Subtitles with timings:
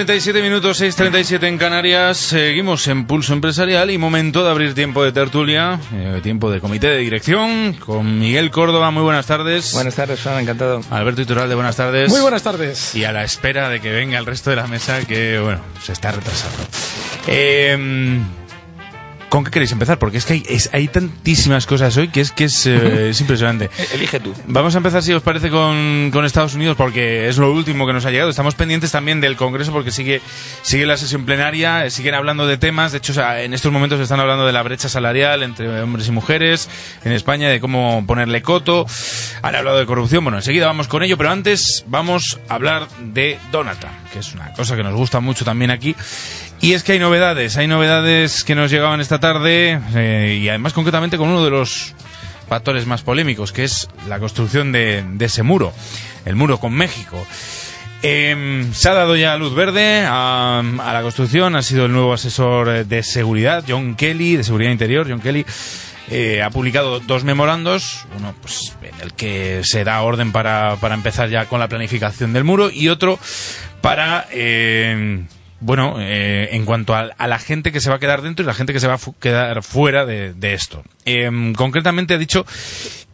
[0.00, 2.16] 7 y 37 minutos, 6.37 en Canarias.
[2.16, 6.86] Seguimos en Pulso Empresarial y momento de abrir tiempo de tertulia, eh, tiempo de comité
[6.86, 8.90] de dirección con Miguel Córdoba.
[8.90, 9.74] Muy buenas tardes.
[9.74, 10.80] Buenas tardes, Juan, encantado.
[10.90, 12.08] Alberto Iturralde, buenas tardes.
[12.08, 12.94] Muy buenas tardes.
[12.94, 15.92] Y a la espera de que venga el resto de la mesa, que bueno, se
[15.92, 16.62] está retrasando.
[17.26, 18.20] Eh,
[19.30, 19.98] ¿Con qué queréis empezar?
[19.98, 23.20] Porque es que hay, es- hay tantísimas cosas hoy que es que es, eh, es
[23.20, 23.70] impresionante.
[23.94, 24.34] Elige tú.
[24.46, 27.92] Vamos a empezar, si os parece, con, con Estados Unidos, porque es lo último que
[27.92, 28.28] nos ha llegado.
[28.28, 30.20] Estamos pendientes también del Congreso, porque sigue,
[30.62, 32.90] sigue la sesión plenaria, siguen hablando de temas.
[32.92, 36.08] De hecho, o sea, en estos momentos están hablando de la brecha salarial entre hombres
[36.08, 36.68] y mujeres
[37.04, 38.84] en España, de cómo ponerle coto.
[39.42, 40.24] Han hablado de corrupción.
[40.24, 44.52] Bueno, enseguida vamos con ello, pero antes vamos a hablar de Donata, que es una
[44.54, 45.94] cosa que nos gusta mucho también aquí.
[46.62, 50.74] Y es que hay novedades, hay novedades que nos llegaban esta tarde, eh, y además
[50.74, 51.94] concretamente con uno de los
[52.48, 55.72] factores más polémicos, que es la construcción de, ese muro,
[56.26, 57.24] el muro con México.
[58.02, 62.12] Em, se ha dado ya luz verde a, a la construcción, ha sido el nuevo
[62.12, 65.46] asesor de seguridad, John Kelly, de seguridad interior, John Kelly.
[66.10, 70.94] eh, ha publicado dos memorandos, uno pues, en el que se da orden para, para
[70.94, 73.18] empezar ya con la planificación del muro y otro
[73.80, 75.22] para eh,
[75.60, 78.46] bueno, eh, en cuanto a, a la gente que se va a quedar dentro y
[78.46, 80.82] la gente que se va a quedar fuera de, de esto.
[81.04, 82.46] Em, concretamente ha dicho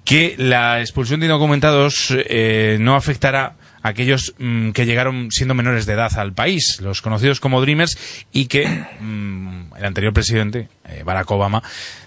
[0.04, 5.84] que la expulsión de indocumentados eh, no afectará a aquellos mm, que llegaron siendo menores
[5.84, 7.98] de edad al país, los conocidos como Dreamers,
[8.32, 8.66] y que
[9.00, 11.62] mm, el anterior presidente, eh, Barack Obama,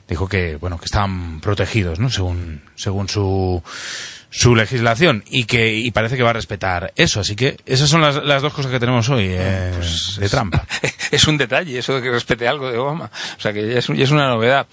[0.08, 2.10] dijo que bueno que estaban protegidos, ¿no?
[2.10, 3.62] Según según su
[4.32, 7.20] su legislación y que y parece que va a respetar eso.
[7.20, 9.72] Así que esas son las, las dos cosas que tenemos hoy eh,
[10.20, 10.66] de trampa.
[11.12, 13.10] Es un detalle eso de que respete algo de Obama.
[13.36, 14.68] O sea, que ya es, un- ya es una novedad.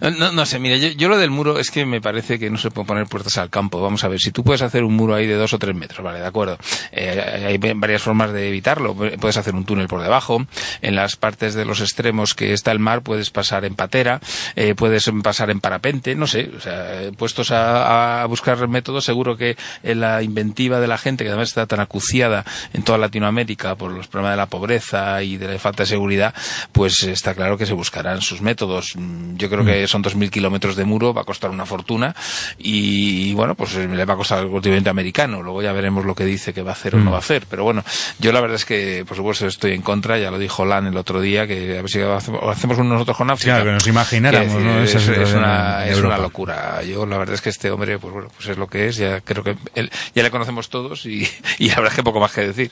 [0.00, 2.58] No, no sé, mire, yo, yo lo del muro es que me parece que no
[2.58, 3.80] se puede poner puertas al campo.
[3.80, 6.02] Vamos a ver, si tú puedes hacer un muro ahí de dos o tres metros,
[6.02, 6.58] vale, de acuerdo.
[6.90, 8.96] Eh, hay varias formas de evitarlo.
[8.96, 10.44] Puedes hacer un túnel por debajo.
[10.82, 14.20] En las partes de los extremos que está el mar puedes pasar en patera,
[14.56, 16.50] eh, puedes pasar en parapente, no sé.
[16.56, 21.24] O sea, puestos a, a buscar métodos, seguro que en la inventiva de la gente,
[21.24, 25.36] que además está tan acuciada en toda Latinoamérica por los problemas de la pobreza y
[25.36, 26.34] de la falta de seguridad,
[26.72, 28.92] pues está claro que se buscarán sus métodos.
[28.96, 32.14] Mm, Yo creo que son 2.000 kilómetros de muro, va a costar una fortuna
[32.58, 35.42] y, bueno, pues eh, le va a costar al continente americano.
[35.42, 37.46] Luego ya veremos lo que dice que va a hacer o no va a hacer.
[37.48, 37.84] Pero bueno,
[38.18, 40.96] yo la verdad es que, por supuesto, estoy en contra, ya lo dijo Lan el
[40.96, 43.56] otro día, que a ver si hacemos, uno nosotros con África.
[43.56, 44.80] Claro, que nos imagináramos, Que, ¿no?
[44.80, 44.94] Es,
[45.34, 46.82] una, es una locura.
[46.82, 48.96] Yo la verdad es que este hombre, pues bueno, pues es lo que es.
[48.96, 52.46] Ya creo que él, ya le conocemos todos y, la es que poco más que
[52.48, 52.70] decir.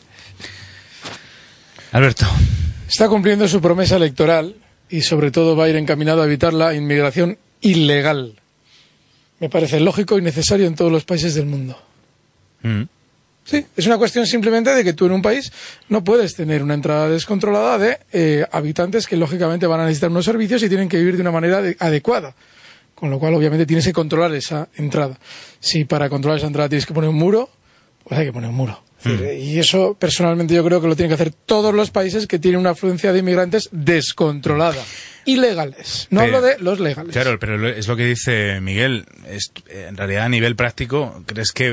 [1.93, 2.27] Alberto.
[2.89, 4.57] Está cumpliendo su promesa electoral
[4.91, 8.35] y sobre todo va a ir encaminado a evitar la inmigración ilegal.
[9.41, 11.81] Me parece lógico y necesario en todos los países del mundo.
[12.63, 12.83] Mm.
[13.45, 15.53] Sí, es una cuestión simplemente de que tú en un país
[15.91, 20.25] no puedes tener una entrada descontrolada de eh, habitantes que lógicamente van a necesitar unos
[20.25, 22.35] servicios y tienen que vivir de una manera de- adecuada.
[22.95, 25.19] Con lo cual, obviamente, tienes que controlar esa entrada.
[25.61, 27.51] Si para controlar esa entrada tienes que poner un muro,
[28.05, 28.83] pues hay que poner un muro.
[29.03, 32.39] Decir, Y eso, personalmente, yo creo que lo tienen que hacer todos los países que
[32.39, 34.83] tienen una afluencia de inmigrantes descontrolada.
[35.27, 36.07] Ilegales.
[36.11, 37.13] No Pero- hablo de los legales.
[37.13, 39.07] Claro, pero es lo que dice Miguel.
[39.29, 41.71] Es- en realidad, a nivel práctico, ¿crees que,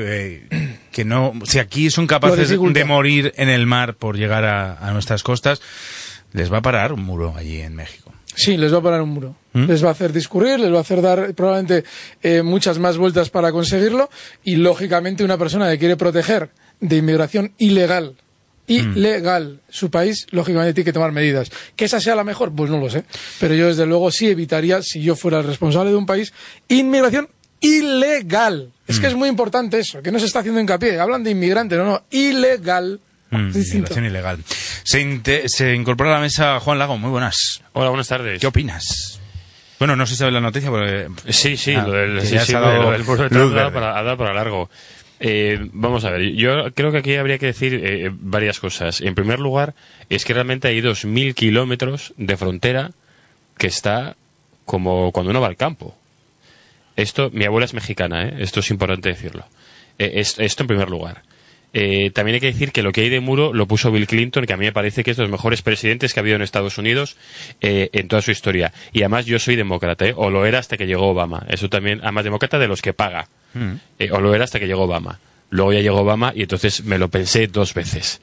[0.50, 1.32] eh, que no.
[1.44, 5.60] Si aquí son capaces de morir en el mar por llegar a, a nuestras costas,
[6.32, 8.11] les va a parar un muro allí en México.
[8.34, 9.34] Sí, les va a parar un muro.
[9.52, 9.66] ¿Mm?
[9.66, 11.84] Les va a hacer discurrir, les va a hacer dar probablemente
[12.22, 14.08] eh, muchas más vueltas para conseguirlo
[14.44, 16.50] y lógicamente una persona que quiere proteger
[16.80, 18.16] de inmigración ilegal,
[18.66, 21.50] ilegal, su país, lógicamente tiene que tomar medidas.
[21.76, 22.52] ¿Que esa sea la mejor?
[22.52, 23.04] Pues no lo sé.
[23.38, 26.32] Pero yo desde luego sí evitaría, si yo fuera el responsable de un país,
[26.68, 27.28] inmigración
[27.60, 28.72] ilegal.
[28.86, 30.98] Es que es muy importante eso, que no se está haciendo hincapié.
[30.98, 33.00] Hablan de inmigrante, no, no, ilegal.
[33.32, 34.38] Mm, inmigración ilegal.
[34.84, 36.98] Se, se incorpora a la mesa Juan Lago.
[36.98, 37.62] Muy buenas.
[37.72, 38.40] Hola, buenas tardes.
[38.40, 39.20] ¿Qué opinas?
[39.78, 41.08] Bueno, no sé si sabes la noticia, porque.
[41.30, 43.30] Sí, sí, Ah, lo del, que sí, sí, se ha dado lo del muro de
[43.30, 43.72] luz Trump ha dado verde.
[43.74, 44.70] para, ha dado para largo.
[45.24, 49.00] Eh, vamos a ver, yo creo que aquí habría que decir eh, varias cosas.
[49.00, 49.74] En primer lugar,
[50.10, 52.90] es que realmente hay 2.000 kilómetros de frontera
[53.56, 54.16] que está
[54.64, 55.96] como cuando uno va al campo.
[56.96, 58.34] Esto, mi abuela es mexicana, ¿eh?
[58.40, 59.46] esto es importante decirlo.
[59.98, 61.22] Eh, es- esto en primer lugar.
[61.74, 64.44] Eh, también hay que decir que lo que hay de muro lo puso Bill Clinton,
[64.44, 66.42] que a mí me parece que es de los mejores presidentes que ha habido en
[66.42, 67.16] Estados Unidos
[67.60, 68.72] eh, en toda su historia.
[68.92, 70.12] Y además yo soy demócrata, ¿eh?
[70.16, 71.46] o lo era hasta que llegó Obama.
[71.48, 73.28] Eso también, además demócrata de los que paga.
[73.98, 75.18] Eh, o lo era hasta que llegó Obama.
[75.50, 78.20] Luego ya llegó Obama y entonces me lo pensé dos veces.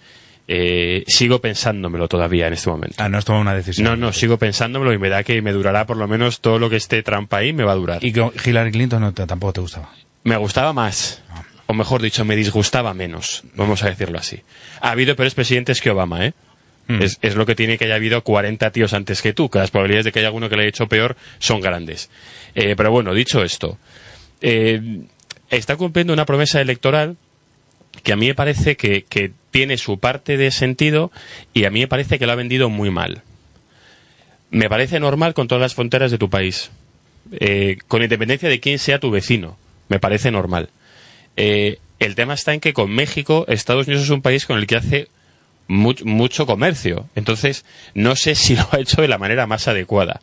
[0.48, 2.96] Eh, sigo pensándomelo todavía en este momento.
[2.98, 3.86] Ah, no has tomado una decisión.
[3.86, 6.72] No, no, sigo pensándomelo y me da que me durará por lo menos todo lo
[6.72, 8.04] que esté Trump ahí, me va a durar.
[8.04, 8.12] Y
[8.46, 9.90] Hillary Clinton no te- tampoco te gustaba.
[10.24, 11.22] Me gustaba más.
[11.70, 14.42] O mejor dicho, me disgustaba menos, vamos a decirlo así.
[14.82, 16.34] Ha habido peores presidentes que Obama, ¿eh?
[16.88, 17.04] Mm.
[17.04, 19.70] Es, es lo que tiene que haya habido 40 tíos antes que tú, que las
[19.70, 22.10] probabilidades de que haya alguno que le haya hecho peor son grandes.
[22.56, 23.78] Eh, pero bueno, dicho esto,
[24.42, 25.02] eh,
[25.52, 27.18] está cumpliendo una promesa electoral
[28.02, 31.12] que a mí me parece que, que tiene su parte de sentido
[31.54, 33.22] y a mí me parece que lo ha vendido muy mal.
[34.50, 36.72] Me parece normal con todas las fronteras de tu país,
[37.32, 39.56] eh, con independencia de quién sea tu vecino,
[39.88, 40.72] me parece normal.
[41.42, 44.68] Eh, el tema está en que con México, Estados Unidos es un país con el
[44.68, 45.08] que hace
[45.68, 47.08] mu- mucho comercio.
[47.16, 47.64] Entonces,
[47.94, 50.22] no sé si lo ha hecho de la manera más adecuada.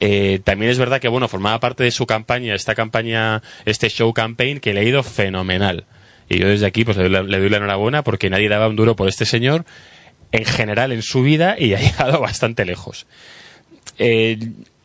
[0.00, 4.12] Eh, también es verdad que, bueno, formaba parte de su campaña, esta campaña, este show
[4.12, 5.84] campaign, que le ha ido fenomenal.
[6.28, 8.68] Y yo desde aquí, pues le doy la, le doy la enhorabuena porque nadie daba
[8.68, 9.64] un duro por este señor
[10.32, 13.06] en general en su vida y ha llegado bastante lejos.
[13.98, 14.38] Eh,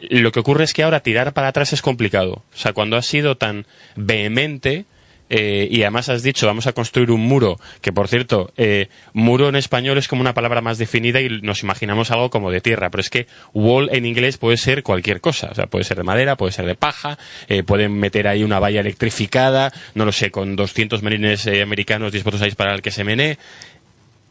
[0.09, 2.43] lo que ocurre es que ahora tirar para atrás es complicado.
[2.53, 3.65] O sea, cuando has sido tan
[3.95, 4.85] vehemente
[5.29, 9.49] eh, y además has dicho vamos a construir un muro, que por cierto, eh, muro
[9.49, 12.89] en español es como una palabra más definida y nos imaginamos algo como de tierra,
[12.89, 15.49] pero es que wall en inglés puede ser cualquier cosa.
[15.51, 17.17] O sea, puede ser de madera, puede ser de paja,
[17.49, 22.11] eh, pueden meter ahí una valla electrificada, no lo sé, con 200 marines eh, americanos
[22.11, 23.37] dispuestos a disparar al que se menee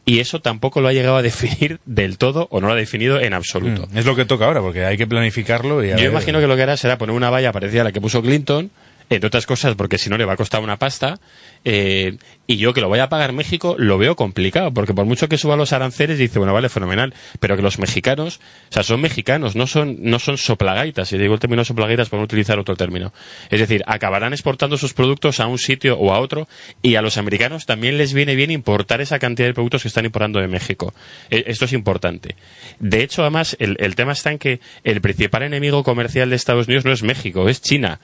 [0.05, 3.19] y eso tampoco lo ha llegado a definir del todo o no lo ha definido
[3.19, 3.87] en absoluto.
[3.91, 6.47] Mm, Es lo que toca ahora, porque hay que planificarlo y Yo ver- imagino que
[6.47, 8.71] lo que hará será poner una valla parecida a la que puso Clinton,
[9.09, 11.19] entre otras cosas porque si no le va a costar una pasta,
[11.63, 15.27] eh, y yo que lo vaya a pagar México lo veo complicado, porque por mucho
[15.27, 18.39] que suba los aranceles dice, bueno, vale, fenomenal, pero que los mexicanos,
[18.69, 22.19] o sea, son mexicanos, no son, no son soplagaitas, y digo el término soplagaitas por
[22.19, 23.13] utilizar otro término.
[23.49, 26.47] Es decir, acabarán exportando sus productos a un sitio o a otro,
[26.81, 30.05] y a los americanos también les viene bien importar esa cantidad de productos que están
[30.05, 30.93] importando de México.
[31.29, 32.35] Eh, Esto es importante.
[32.79, 36.67] De hecho, además, el, el tema está en que el principal enemigo comercial de Estados
[36.67, 37.99] Unidos no es México, es China.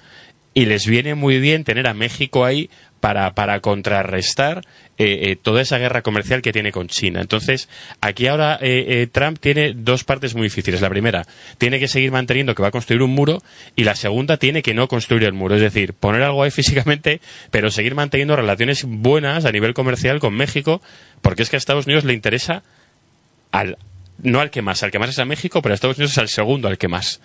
[0.53, 2.69] Y les viene muy bien tener a México ahí
[3.03, 4.61] para, para contrarrestar
[4.97, 7.19] eh, eh, toda esa guerra comercial que tiene con China.
[7.19, 7.67] Entonces,
[7.99, 10.79] aquí ahora eh, eh, Trump tiene dos partes muy difíciles.
[10.79, 11.25] La primera,
[11.57, 13.41] tiene que seguir manteniendo que va a construir un muro
[13.75, 15.55] y la segunda, tiene que no construir el muro.
[15.55, 17.19] Es decir, poner algo ahí físicamente,
[17.51, 20.81] pero seguir manteniendo relaciones buenas a nivel comercial con México,
[21.21, 22.63] porque es que a Estados Unidos le interesa
[23.51, 23.77] al,
[24.21, 26.19] no al que más, al que más es a México, pero a Estados Unidos es
[26.19, 27.19] al segundo al que más.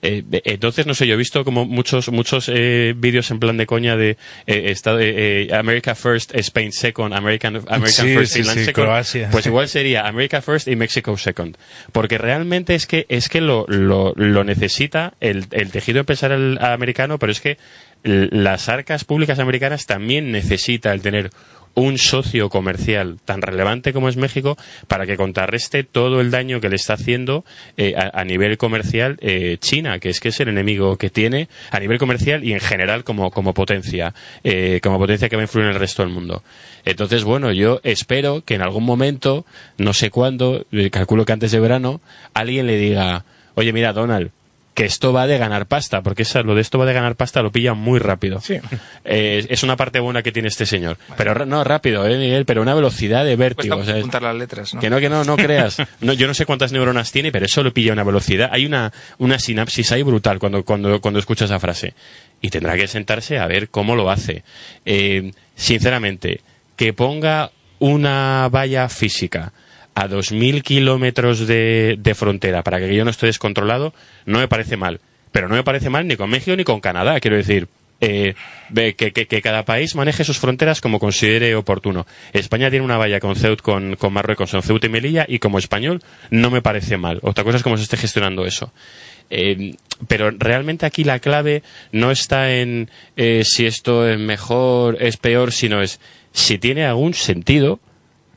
[0.00, 3.56] Eh, de- entonces, no sé, yo he visto como muchos muchos eh, vídeos en plan
[3.56, 4.10] de coña de
[4.46, 8.64] eh, estado- eh, eh, America First, Spain Second, American, American Sí, First, sí, Finland sí,
[8.66, 8.86] Second.
[8.86, 9.28] Croacia.
[9.32, 11.56] Pues igual sería America First y Mexico Second.
[11.90, 17.18] Porque realmente es que, es que lo, lo, lo necesita el, el tejido empresarial americano,
[17.18, 17.58] pero es que
[18.04, 21.30] las arcas públicas americanas también necesita el tener
[21.78, 24.56] un socio comercial tan relevante como es México
[24.88, 27.44] para que contrarreste todo el daño que le está haciendo
[27.76, 31.78] eh, a, nivel comercial eh, China, que es que es el enemigo que tiene a
[31.78, 35.66] nivel comercial y en general como, como potencia, eh, como potencia que va a influir
[35.66, 36.42] en el resto del mundo.
[36.84, 41.52] Entonces, bueno, yo espero que en algún momento, no sé cuándo, eh, calculo que antes
[41.52, 42.00] de verano,
[42.34, 43.24] alguien le diga,
[43.54, 44.30] oye, mira, Donald,
[44.78, 47.42] que esto va de ganar pasta, porque esa, lo de esto va de ganar pasta
[47.42, 48.40] lo pilla muy rápido.
[48.40, 48.58] Sí.
[49.04, 50.96] Eh, es una parte buena que tiene este señor.
[51.16, 53.74] Pero no, rápido, eh, Miguel, pero una velocidad de vértigo.
[53.74, 54.80] Cuesta o sea, es- apuntar las letras, ¿no?
[54.80, 55.78] que no, que no, no creas.
[56.00, 58.50] No, yo no sé cuántas neuronas tiene, pero eso lo pilla a una velocidad.
[58.52, 61.94] Hay una, una sinapsis ahí brutal cuando, cuando, cuando escucha esa frase.
[62.40, 64.44] Y tendrá que sentarse a ver cómo lo hace.
[64.86, 66.40] Eh, sinceramente,
[66.76, 69.52] que ponga una valla física
[69.98, 73.92] a 2.000 kilómetros de, de frontera para que yo no esté descontrolado,
[74.26, 75.00] no me parece mal.
[75.32, 77.66] Pero no me parece mal ni con México ni con Canadá, quiero decir.
[78.00, 78.34] Eh,
[78.96, 82.06] que, que- cada país maneje sus fronteras como considere oportuno.
[82.32, 85.58] España tiene una valla con Ceut, con, con Marruecos, con Ceuta y Melilla, y como
[85.58, 86.00] español
[86.30, 87.18] no me parece mal.
[87.22, 88.72] Otra cosa es cómo se esté gestionando eso.
[89.30, 89.74] Eh,
[90.06, 95.50] pero realmente aquí la clave no está en eh, si esto es mejor, es peor,
[95.50, 95.98] sino es
[96.32, 97.80] si tiene algún sentido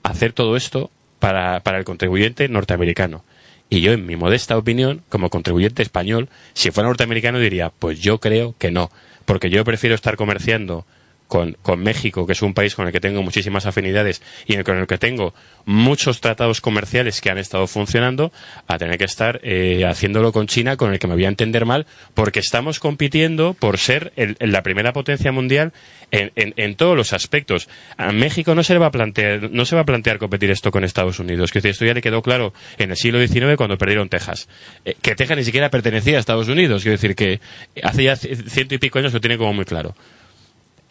[0.01, 0.89] hacer todo esto
[1.21, 3.23] para, para el contribuyente norteamericano.
[3.69, 8.19] Y yo, en mi modesta opinión, como contribuyente español, si fuera norteamericano diría, pues yo
[8.19, 8.89] creo que no,
[9.25, 10.85] porque yo prefiero estar comerciando
[11.31, 14.77] con, con México, que es un país con el que tengo muchísimas afinidades y con
[14.77, 15.33] el que tengo
[15.63, 18.33] muchos tratados comerciales que han estado funcionando,
[18.67, 21.65] a tener que estar eh, haciéndolo con China, con el que me voy a entender
[21.65, 21.85] mal,
[22.15, 25.71] porque estamos compitiendo por ser el- la primera potencia mundial
[26.11, 27.69] en, en- en todos los aspectos.
[27.95, 30.69] A México no se le va a plantear, no se va a plantear competir esto
[30.69, 31.53] con Estados Unidos.
[31.53, 34.49] Que esto ya le quedó claro en el siglo XIX cuando perdieron Texas.
[34.83, 36.81] Eh, que Texas ni siquiera pertenecía a Estados Unidos.
[36.81, 37.39] Quiero decir que
[37.81, 39.95] hace ya ciento y pico años lo tiene como muy claro.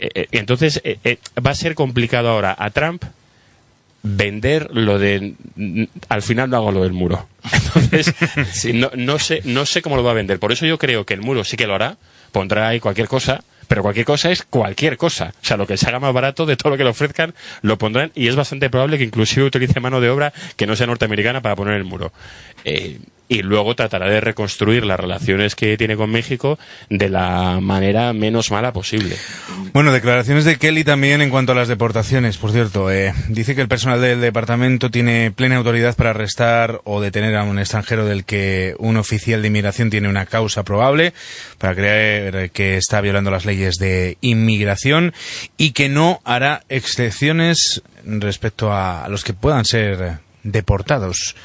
[0.00, 3.04] Eh, eh, entonces, eh, va a ser complicado ahora a Trump
[4.02, 5.34] vender lo de
[6.08, 7.28] al final no hago lo del muro.
[7.52, 8.14] Entonces,
[8.74, 10.38] no, no sé, no sé cómo lo va a vender.
[10.38, 11.98] Por eso yo creo que el muro sí que lo hará,
[12.32, 15.32] pondrá ahí cualquier cosa, pero cualquier cosa es cualquier cosa.
[15.40, 17.78] O sea, lo que se haga más barato de todo lo que le ofrezcan, lo
[17.78, 21.40] pondrán y es bastante probable que inclusive utilice mano de obra que no sea norteamericana
[21.40, 22.12] para poner el muro.
[22.64, 22.98] Eh,
[23.30, 28.50] y luego tratará de reconstruir las relaciones que tiene con México de la manera menos
[28.50, 29.16] mala posible.
[29.72, 32.90] Bueno, declaraciones de Kelly también en cuanto a las deportaciones, por cierto.
[32.90, 37.44] Eh, dice que el personal del departamento tiene plena autoridad para arrestar o detener a
[37.44, 41.14] un extranjero del que un oficial de inmigración tiene una causa probable
[41.58, 45.14] para creer que está violando las leyes de inmigración
[45.56, 51.36] y que no hará excepciones respecto a los que puedan ser deportados.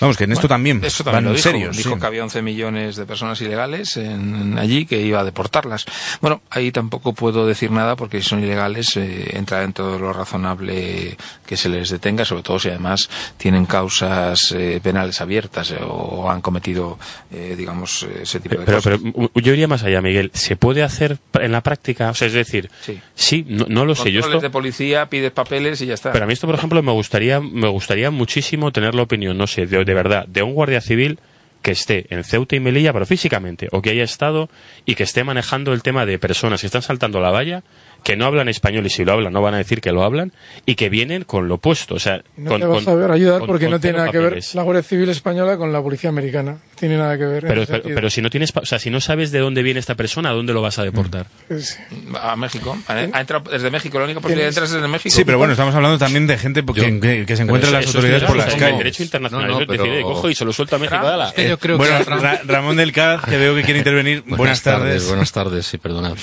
[0.00, 1.42] Vamos, que en esto también Eso también van lo dijo.
[1.50, 1.76] serios.
[1.76, 2.00] Dijo sí.
[2.00, 5.84] que había 11 millones de personas ilegales en, allí que iba a deportarlas.
[6.20, 10.12] Bueno, ahí tampoco puedo decir nada porque si son ilegales eh, entra dentro de lo
[10.12, 11.16] razonable
[11.46, 16.30] que se les detenga, sobre todo si además tienen causas eh, penales abiertas eh, o
[16.30, 16.98] han cometido,
[17.32, 18.98] eh, digamos, eh, ese tipo de Pero, cosas.
[19.02, 20.30] pero yo iría más allá, Miguel.
[20.34, 22.10] ¿Se puede hacer en la práctica?
[22.10, 22.70] O sea, es decir,
[23.14, 23.44] Sí.
[23.48, 24.10] no, no lo sé.
[24.12, 26.12] Yo Controles esto, de policía, pides papeles y ya está.
[26.12, 29.46] pero a mí esto, por ejemplo, me gustaría, me gustaría muchísimo tener la opinión, no
[29.46, 31.18] sé, de, de verdad, de un guardia civil
[31.62, 34.48] que esté en Ceuta y Melilla, pero físicamente, o que haya estado
[34.86, 37.64] y que esté manejando el tema de personas que están saltando la valla,
[38.02, 40.32] que no hablan español y si lo hablan no van a decir que lo hablan,
[40.66, 41.94] y que vienen con lo opuesto.
[41.94, 43.98] O sea, No con, te vas con- a ver ayudar con- porque con no tiene
[43.98, 44.54] nada que ver papeles.
[44.54, 46.58] la Guardia Civil española con la policía americana.
[46.78, 47.44] Tiene nada que ver.
[47.46, 49.78] Pero, pero, pero si no tienes, pa- o sea, si no sabes de dónde viene
[49.80, 51.26] esta persona, ¿a dónde lo vas a deportar?
[51.50, 51.78] Es-
[52.20, 52.76] A México.
[52.88, 53.98] Ha entrado desde México.
[53.98, 55.14] La única posibilidad de entrar es desde México.
[55.14, 57.74] Sí, pero bueno, estamos hablando también de gente que, Yo- que- que se encuentra en
[57.76, 58.78] las autoridades por las el calles.
[58.78, 59.46] derecho internacional.
[59.46, 60.96] No, no, Eso es decir, pero- cojo y se lo suelto a México.
[61.06, 61.28] ala.
[61.28, 64.22] Es que yo creo bueno, que Ra- Ramón del Caz, que veo que quiere intervenir.
[64.26, 65.06] Buenas, tardes.
[65.08, 66.14] Buenas tardes, sí, perdonad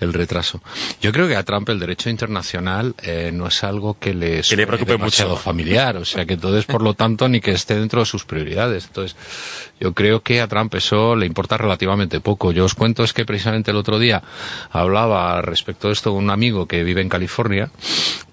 [0.00, 0.62] el retraso.
[1.02, 4.56] Yo creo que a Trump el derecho internacional eh, no es algo que le, Que
[4.56, 5.42] le preocupe demasiado mucho.
[5.42, 8.86] familiar, o sea que entonces, por lo tanto, ni que esté dentro de sus prioridades.
[8.86, 9.16] Entonces,
[9.84, 12.52] yo creo que a Trump eso le importa relativamente poco.
[12.52, 14.22] Yo os cuento es que precisamente el otro día
[14.70, 17.68] hablaba respecto de esto con un amigo que vive en California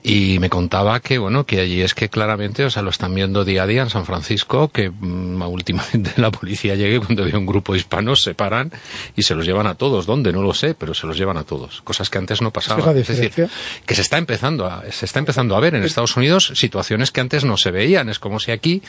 [0.03, 3.46] y me contaba que bueno que allí es que claramente o sea lo están viendo
[3.46, 7.46] día a día en San Francisco que mm, últimamente la policía llegue cuando ve un
[7.46, 8.72] grupo hispano se paran
[9.15, 10.05] y se los llevan a todos.
[10.05, 11.81] Dónde no lo sé pero se los llevan a todos.
[11.81, 12.98] Cosas que antes no Esa es pasaban.
[12.98, 13.50] Es decir
[13.86, 17.22] que se está empezando a se está empezando a ver en Estados Unidos situaciones que
[17.22, 18.08] antes no se veían.
[18.08, 18.81] Es como si aquí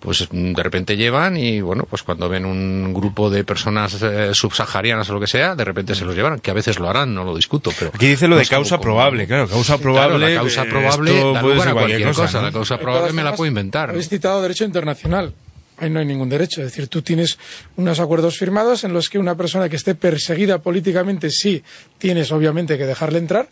[0.00, 5.08] pues de repente llevan y bueno pues cuando ven un grupo de personas eh, subsaharianas
[5.10, 7.24] o lo que sea de repente se los llevan que a veces lo harán no
[7.24, 10.34] lo discuto pero Aquí dice lo de causa como- probable, claro, causa Claro, probable.
[10.34, 12.38] la causa probable esto da lugar a cualquier cosa.
[12.40, 12.46] ¿no?
[12.46, 13.90] La causa probable me la puedo inventar.
[13.90, 15.32] Habéis citado derecho internacional.
[15.80, 16.60] Ahí no hay ningún derecho.
[16.60, 17.38] Es decir, tú tienes
[17.76, 21.62] unos acuerdos firmados en los que una persona que esté perseguida políticamente sí
[21.98, 23.48] tienes obviamente que dejarle entrar,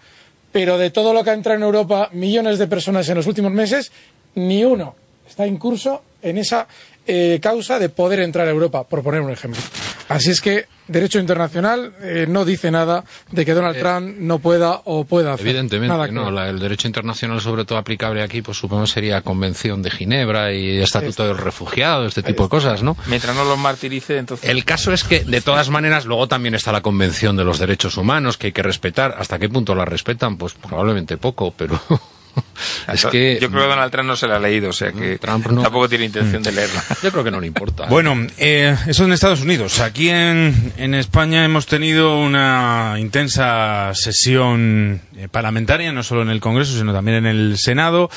[0.53, 3.53] pero de todo lo que ha entrado en Europa, millones de personas en los últimos
[3.53, 3.93] meses,
[4.35, 4.97] ni uno
[5.29, 6.67] está en curso en esa
[7.07, 9.61] eh, causa de poder entrar a Europa, por poner un ejemplo.
[10.09, 14.83] Así es que derecho internacional eh, no dice nada de que Donald Trump no pueda
[14.85, 15.47] o pueda hacer.
[15.49, 16.31] Evidentemente, nada que no.
[16.31, 20.79] La- el derecho internacional, sobre todo aplicable aquí, pues supongo sería Convención de Ginebra y
[20.79, 22.97] Estatuto del Refugiado, este tipo de cosas, ¿no?
[23.07, 24.49] Mientras no los martirice, entonces.
[24.49, 27.97] El caso es que, de todas maneras, luego también está la Convención de los Derechos
[27.97, 29.17] Humanos, que hay que respetar.
[29.19, 30.37] ¿Hasta qué punto la respetan?
[30.37, 31.81] Pues probablemente poco, pero
[32.93, 35.19] es que Yo creo que Donald Trump no se la ha leído, o sea que
[35.19, 35.63] Trump no.
[35.63, 36.83] tampoco tiene intención de leerla.
[37.03, 37.87] yo creo que no le importa.
[37.87, 39.81] Bueno, eh, eso en Estados Unidos.
[39.81, 46.41] Aquí en, en España hemos tenido una intensa sesión eh, parlamentaria, no solo en el
[46.41, 48.11] Congreso, sino también en el Senado.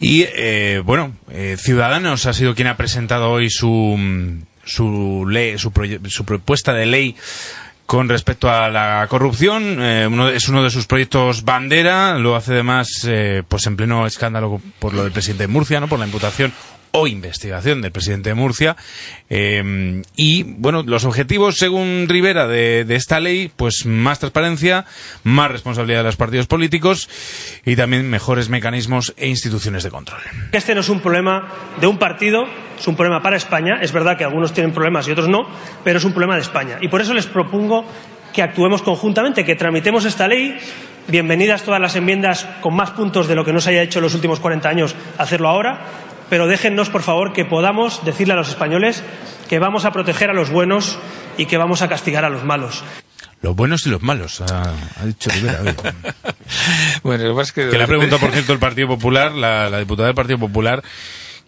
[0.00, 3.96] Y, eh, bueno, eh, Ciudadanos ha sido quien ha presentado hoy su,
[4.64, 7.16] su, ley, su, proye- su propuesta de ley
[7.86, 9.82] con respecto a la corrupción.
[9.82, 12.18] eh, uno, es uno de sus proyectos bandera.
[12.18, 15.88] Lo hace además eh, pues en pleno escándalo por lo del presidente de Murcia, ¿no?
[15.88, 16.52] por la imputación
[16.92, 18.76] o investigación del presidente de Murcia.
[19.28, 24.84] Eh, y, bueno, los objetivos, según Rivera, de, de esta ley, pues más transparencia,
[25.24, 27.08] más responsabilidad de los partidos políticos
[27.64, 30.20] y también mejores mecanismos e instituciones de control.
[30.52, 31.48] Este no es un problema
[31.80, 32.44] de un partido,
[32.78, 33.78] es un problema para España.
[33.80, 35.48] Es verdad que algunos tienen problemas y otros no,
[35.84, 36.78] pero es un problema de España.
[36.80, 37.84] Y por eso les propongo
[38.32, 40.56] que actuemos conjuntamente, que tramitemos esta ley.
[41.08, 44.04] Bienvenidas todas las enmiendas con más puntos de lo que no se haya hecho en
[44.04, 45.80] los últimos 40 años, hacerlo ahora.
[46.32, 49.04] Pero déjennos, por favor, que podamos decirle a los españoles
[49.50, 50.98] que vamos a proteger a los buenos
[51.36, 52.82] y que vamos a castigar a los malos.
[53.42, 55.58] Los buenos y los malos, ha, ha dicho Rivera.
[57.02, 57.68] Bueno, lo que que.
[57.68, 60.82] que le ha preguntado, por cierto, el Partido Popular, la, la diputada del Partido Popular,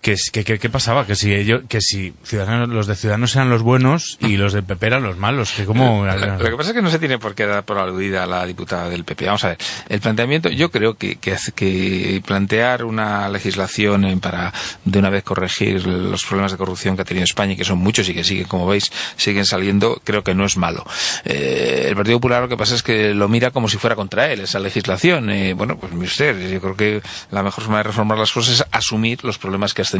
[0.04, 1.06] que, que, que- ¿qué pasaba?
[1.06, 4.62] Que si ellos, que si ciudadanos, los de Ciudadanos eran los buenos y los del
[4.62, 5.52] PP eran los malos.
[5.52, 6.04] Que como...
[6.04, 8.44] Lo que pasa es que no se tiene por qué dar por aludida a la
[8.44, 9.24] diputada del PP.
[9.24, 9.58] Vamos a ver,
[9.88, 14.52] el planteamiento, yo creo que, que, que plantear una legislación en- para
[14.84, 17.78] de una vez corregir los problemas de corrupción que ha tenido España y que son
[17.78, 20.84] muchos y que siguen, como veis, siguen saliendo, creo que no es malo.
[21.24, 24.30] Eh, el Partido Popular lo que pasa es que lo mira como si fuera contra
[24.30, 25.30] él, esa legislación.
[25.30, 28.60] Eh, bueno, pues mire usted, yo creo que la mejor forma de reformar las cosas
[28.60, 29.93] es asumir los problemas que has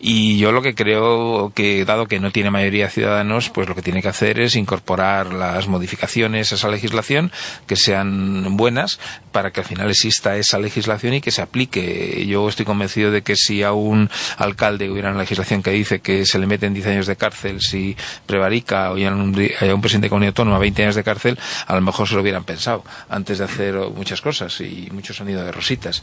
[0.00, 3.74] Y yo lo que creo que, dado que no tiene mayoría de ciudadanos, pues lo
[3.74, 7.32] que tiene que hacer es incorporar las modificaciones a esa legislación
[7.66, 8.98] que sean buenas
[9.32, 12.26] para que al final exista esa legislación y que se aplique.
[12.26, 16.26] Yo estoy convencido de que si a un alcalde hubiera una legislación que dice que
[16.26, 20.10] se le meten 10 años de cárcel si prevarica o haya un, un presidente de
[20.10, 23.44] comunidad autónoma 20 años de cárcel, a lo mejor se lo hubieran pensado antes de
[23.44, 26.02] hacer muchas cosas y muchos han ido de rositas.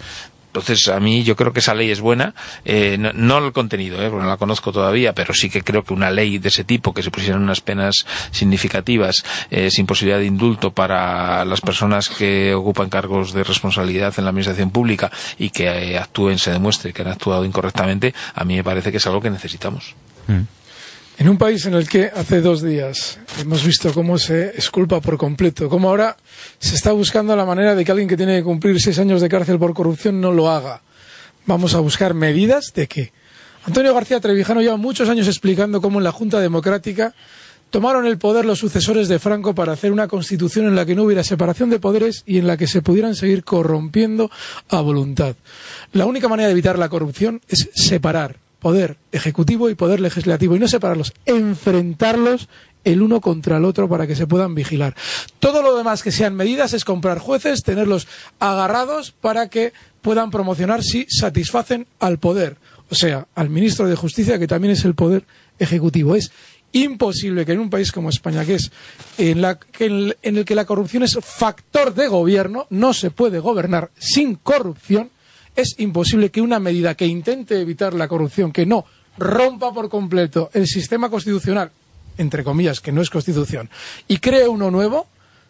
[0.50, 2.34] Entonces, a mí yo creo que esa ley es buena,
[2.66, 5.84] eh, no, no el contenido, eh, porque no la conozco todavía, pero sí que creo
[5.84, 10.18] que una ley de ese tipo, que se pusieran unas penas significativas, eh, sin posibilidad
[10.18, 15.52] de indulto para las personas que ocupan cargos de responsabilidad en la administración pública y
[15.52, 19.06] que eh, actúen, se demuestre que han actuado incorrectamente, a mí me parece que es
[19.06, 19.96] algo que necesitamos.
[21.20, 25.18] En un país en el que hace dos días hemos visto cómo se esculpa por
[25.18, 26.16] completo, cómo ahora
[26.60, 29.28] se está buscando la manera de que alguien que tiene que cumplir seis años de
[29.28, 30.82] cárcel por corrupción no lo haga.
[31.46, 33.12] Vamos a buscar medidas de qué.
[33.66, 37.14] Antonio García Trevijano lleva muchos años explicando cómo en la Junta Democrática
[37.70, 41.04] tomaron el poder los sucesores de Franco para hacer una constitución en la que no
[41.04, 44.32] hubiera separación de poderes y en la que se pudieran seguir corrompiendo
[44.70, 45.36] a voluntad.
[45.92, 50.60] La única manera de evitar la corrupción es separar poder ejecutivo y poder legislativo y
[50.60, 52.50] no separarlos, enfrentarlos
[52.84, 54.96] el uno contra el otro para que se puedan vigilar.
[55.40, 58.08] Todo lo demás que sean medidas es comprar jueces, tenerlos
[58.40, 62.58] agarrados para que puedan promocionar si satisfacen al poder,
[62.90, 65.26] o sea, al ministro de Justicia que también es el poder
[65.60, 66.16] ejecutivo.
[66.16, 66.32] Es
[66.72, 68.72] imposible que en un país como España, que es
[69.18, 73.92] en, la, en el que la corrupción es factor de gobierno, no se puede gobernar
[73.98, 75.10] sin corrupción,
[75.60, 78.86] es imposible que una medida que intente evitar la corrupción, que no
[79.18, 81.72] rompa por completo el sistema constitucional,
[82.18, 83.70] entre comillas, que no es constitución,
[84.08, 85.08] y cree uno nuevo,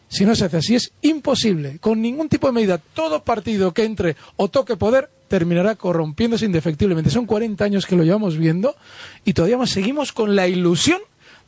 [0.08, 1.78] si no se hace así, es imposible.
[1.80, 7.12] Con ningún tipo de medida, todo partido que entre o toque poder terminará corrompiéndose indefectiblemente.
[7.12, 8.76] Son 40 años que lo llevamos viendo
[9.24, 11.00] y todavía más seguimos con la ilusión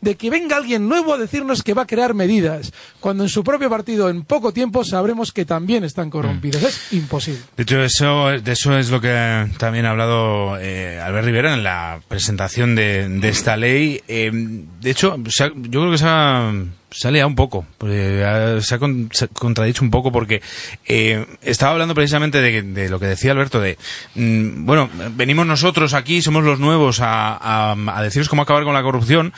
[0.02, 3.44] de que venga alguien nuevo a decirnos que va a crear medidas, cuando en su
[3.44, 6.62] propio partido en poco tiempo sabremos que también están corrompidos.
[6.64, 7.40] Es imposible.
[7.56, 11.64] De hecho, eso, de eso es lo que también ha hablado eh, Albert Rivera en
[11.64, 14.02] la presentación de, de esta ley.
[14.08, 16.52] Eh, de hecho, yo creo que se ha,
[16.90, 20.42] se ha liado un poco, se ha, con- se ha contradicho un poco porque
[20.88, 23.78] eh, estaba hablando precisamente de, de lo que decía Alberto, de,
[24.16, 28.74] mm, bueno, venimos nosotros aquí, somos los nuevos a, a, a deciros cómo acabar con
[28.74, 29.32] la corrupción,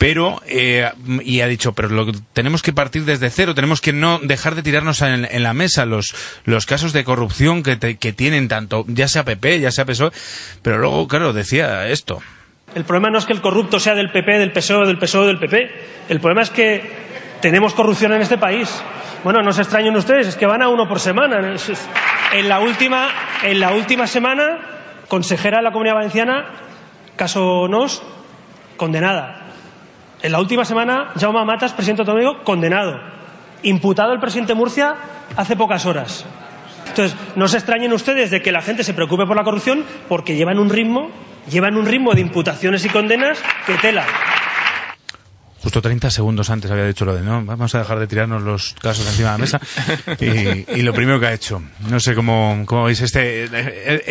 [0.00, 0.90] pero eh,
[1.22, 4.62] y ha dicho pero lo tenemos que partir desde cero tenemos que no dejar de
[4.62, 6.14] tirarnos en, la mesa los
[6.46, 10.10] los casos de corrupción que, te- que tienen tanto ya sea PP ya sea PSOE
[10.62, 12.22] pero luego claro decía esto
[12.74, 15.38] El problema no es que el corrupto sea del PP, del PSOE, del PSOE, del
[15.38, 15.56] PP.
[16.08, 16.80] El problema es que
[17.42, 18.70] tenemos corrupción en este país.
[19.24, 21.56] Bueno, no se extrañen ustedes, es que van a uno por semana.
[22.32, 23.08] En la última,
[23.42, 24.60] en la última semana,
[25.08, 26.46] consejera de la Comunidad Valenciana,
[27.16, 28.02] caso Nos,
[28.76, 29.49] condenada.
[30.22, 33.00] En la última semana, Jaume Matas, presidente autonómico, condenado.
[33.62, 34.94] Imputado el presidente Murcia
[35.36, 36.26] hace pocas horas.
[36.86, 40.34] Entonces, no se extrañen ustedes de que la gente se preocupe por la corrupción porque
[40.34, 41.10] llevan un ritmo,
[41.48, 44.04] llevan un ritmo de imputaciones y condenas que tela.
[45.62, 48.74] Justo 30 segundos antes había dicho lo de no vamos a dejar de tirarnos los
[48.80, 49.60] casos encima de la mesa
[50.20, 53.48] y, y lo primero que ha hecho no sé cómo, cómo veis este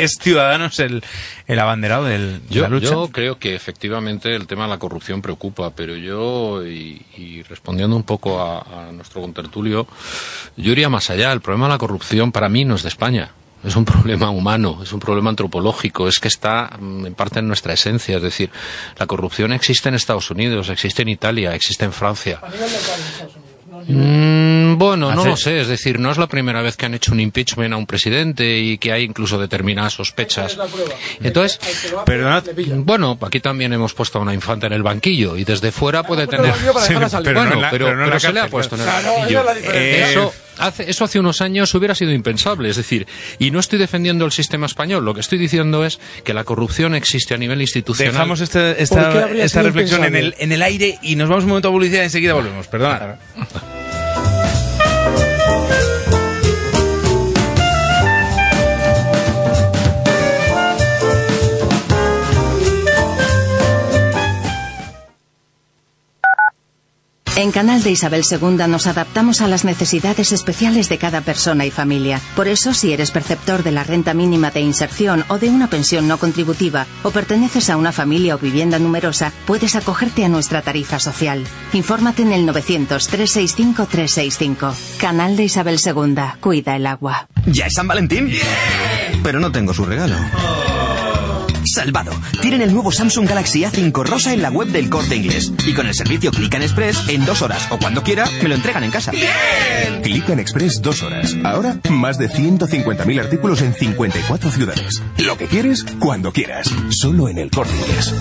[0.04, 1.04] es Ciudadanos el,
[1.48, 4.78] el abanderado del, de Yo, la lucha yo creo que efectivamente el tema de la
[4.78, 9.88] corrupción preocupa, pero yo, y, y respondiendo un poco a, a nuestro contertulio,
[10.58, 11.32] yo iría más allá.
[11.32, 13.32] El problema de la corrupción para mí no es de España.
[13.64, 17.48] Es un problema humano, es un problema antropológico, es que está mm, en parte en
[17.48, 18.18] nuestra esencia.
[18.18, 18.50] Es decir,
[18.98, 22.40] la corrupción existe en Estados Unidos, existe en Italia, existe en Francia.
[23.88, 25.62] Mm, bueno, no lo sé.
[25.62, 28.60] Es decir, no es la primera vez que han hecho un impeachment a un presidente
[28.60, 30.58] y que hay incluso determinadas sospechas.
[31.22, 31.60] Entonces,
[32.06, 32.44] Perdonad,
[32.78, 36.28] bueno, aquí también hemos puesto a una infanta en el banquillo y desde fuera puede
[36.28, 36.54] tener.
[36.54, 36.94] Sí,
[37.24, 39.44] pero no bueno, pero, pero se le ha puesto en el banquillo.
[39.74, 42.70] Eso hace, eso hace unos años hubiera sido impensable.
[42.70, 43.08] Es decir,
[43.40, 45.06] y no estoy defendiendo el sistema español.
[45.06, 48.14] Lo que estoy diciendo es que la corrupción existe a nivel institucional.
[48.14, 51.44] Dejamos este- ¿Por qué esta, esta reflexión en el, en el aire y nos vamos
[51.46, 52.68] un momento a publicidad y enseguida volvemos.
[52.68, 53.18] Perdona.
[67.40, 71.72] En Canal de Isabel II nos adaptamos a las necesidades especiales de cada persona y
[71.72, 72.20] familia.
[72.36, 76.10] Por eso, si eres perceptor de la renta mínima de inserción o de una pensión
[76.10, 81.00] no contributiva o perteneces a una familia o vivienda numerosa, puedes acogerte a nuestra tarifa
[81.00, 81.46] social.
[81.72, 84.74] Infórmate en el 900-365-365.
[85.00, 86.16] Canal de Isabel II.
[86.42, 87.30] Cuida el agua.
[87.46, 88.34] ¿Ya es San Valentín?
[89.24, 90.18] Pero no tengo su regalo.
[91.74, 92.12] Salvado.
[92.42, 95.52] Tienen el nuevo Samsung Galaxy A5 rosa en la web del Corte Inglés.
[95.66, 98.56] Y con el servicio Click and Express, en dos horas o cuando quiera, me lo
[98.56, 99.12] entregan en casa.
[100.02, 101.36] Click and Express dos horas.
[101.44, 105.02] Ahora, más de 150.000 artículos en 54 ciudades.
[105.18, 106.70] Lo que quieres, cuando quieras.
[106.90, 108.14] Solo en el Corte Inglés.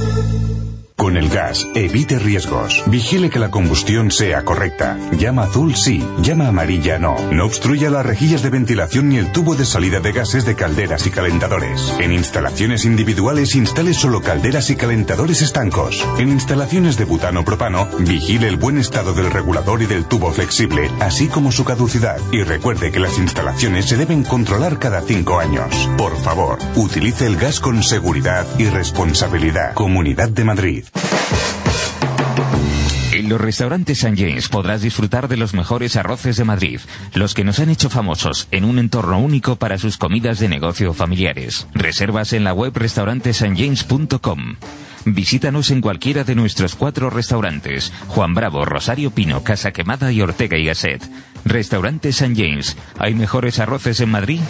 [0.99, 2.83] Con el gas, evite riesgos.
[2.87, 4.99] Vigile que la combustión sea correcta.
[5.17, 7.15] Llama azul sí, llama amarilla no.
[7.31, 11.07] No obstruya las rejillas de ventilación ni el tubo de salida de gases de calderas
[11.07, 11.95] y calentadores.
[12.01, 16.05] En instalaciones individuales instale solo calderas y calentadores estancos.
[16.19, 20.91] En instalaciones de butano propano, vigile el buen estado del regulador y del tubo flexible,
[20.99, 22.19] así como su caducidad.
[22.33, 25.89] Y recuerde que las instalaciones se deben controlar cada cinco años.
[25.97, 29.75] Por favor, utilice el gas con seguridad y responsabilidad.
[29.75, 30.88] Comunidad de Madrid.
[33.19, 34.17] En los restaurantes St.
[34.17, 36.81] James podrás disfrutar de los mejores arroces de Madrid,
[37.15, 40.95] los que nos han hecho famosos en un entorno único para sus comidas de negocio
[40.95, 41.67] familiares.
[41.75, 44.55] Reservas en la web restaurantesanjames.com.
[45.05, 50.57] Visítanos en cualquiera de nuestros cuatro restaurantes, Juan Bravo, Rosario Pino, Casa Quemada y Ortega
[50.57, 51.03] y Gasset.
[51.45, 52.35] Restaurante St.
[52.37, 52.77] James.
[52.99, 54.41] ¿Hay mejores arroces en Madrid?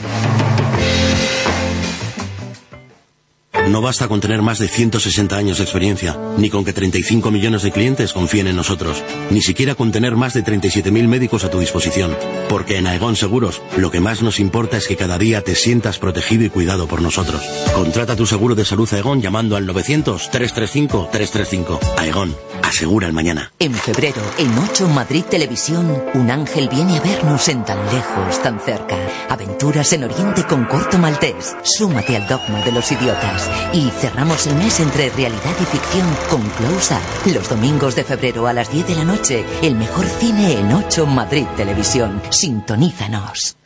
[3.68, 7.62] No basta con tener más de 160 años de experiencia, ni con que 35 millones
[7.62, 11.60] de clientes confíen en nosotros, ni siquiera con tener más de 37.000 médicos a tu
[11.60, 12.16] disposición.
[12.48, 15.98] Porque en Aegon Seguros, lo que más nos importa es que cada día te sientas
[15.98, 17.42] protegido y cuidado por nosotros.
[17.74, 21.78] Contrata tu seguro de salud Aegon llamando al 900-335-335.
[21.98, 23.52] Aegon, asegura el mañana.
[23.58, 28.60] En febrero, en 8 Madrid Televisión, un ángel viene a vernos en tan lejos, tan
[28.60, 28.96] cerca.
[29.28, 31.54] Aventuras en Oriente con Corto Maltés.
[31.62, 33.57] Súmate al dogma de los idiotas.
[33.72, 37.32] Y cerramos el mes entre realidad y ficción con Close Up.
[37.32, 41.06] Los domingos de febrero a las 10 de la noche, el mejor cine en 8
[41.06, 42.22] Madrid Televisión.
[42.30, 43.56] Sintonízanos.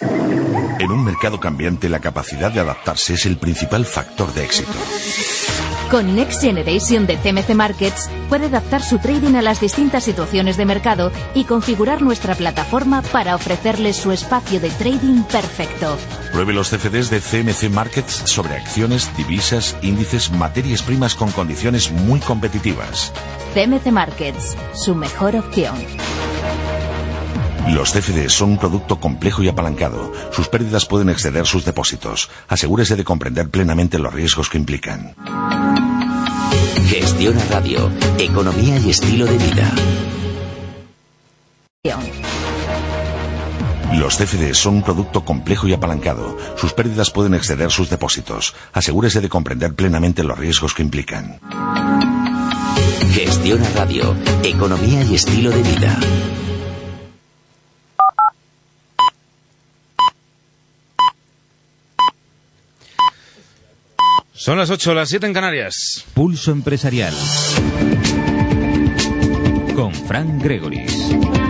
[0.00, 4.72] En un mercado cambiante, la capacidad de adaptarse es el principal factor de éxito.
[5.92, 10.64] Con Next Generation de CMC Markets puede adaptar su trading a las distintas situaciones de
[10.64, 15.98] mercado y configurar nuestra plataforma para ofrecerles su espacio de trading perfecto.
[16.32, 22.20] Pruebe los CFDs de CMC Markets sobre acciones, divisas, índices, materias primas con condiciones muy
[22.20, 23.12] competitivas.
[23.52, 25.74] CMC Markets, su mejor opción.
[27.68, 30.12] Los CFDs son un producto complejo y apalancado.
[30.32, 32.30] Sus pérdidas pueden exceder sus depósitos.
[32.48, 35.14] Asegúrese de comprender plenamente los riesgos que implican.
[36.92, 39.74] Gestiona Radio, economía y estilo de vida.
[43.94, 46.36] Los CFDs son un producto complejo y apalancado.
[46.58, 48.54] Sus pérdidas pueden exceder sus depósitos.
[48.74, 51.40] Asegúrese de comprender plenamente los riesgos que implican.
[53.14, 55.98] Gestiona Radio, economía y estilo de vida.
[64.44, 66.04] Son las 8, las 7 en Canarias.
[66.14, 67.14] Pulso empresarial.
[69.76, 71.41] Con Frank Gregoris.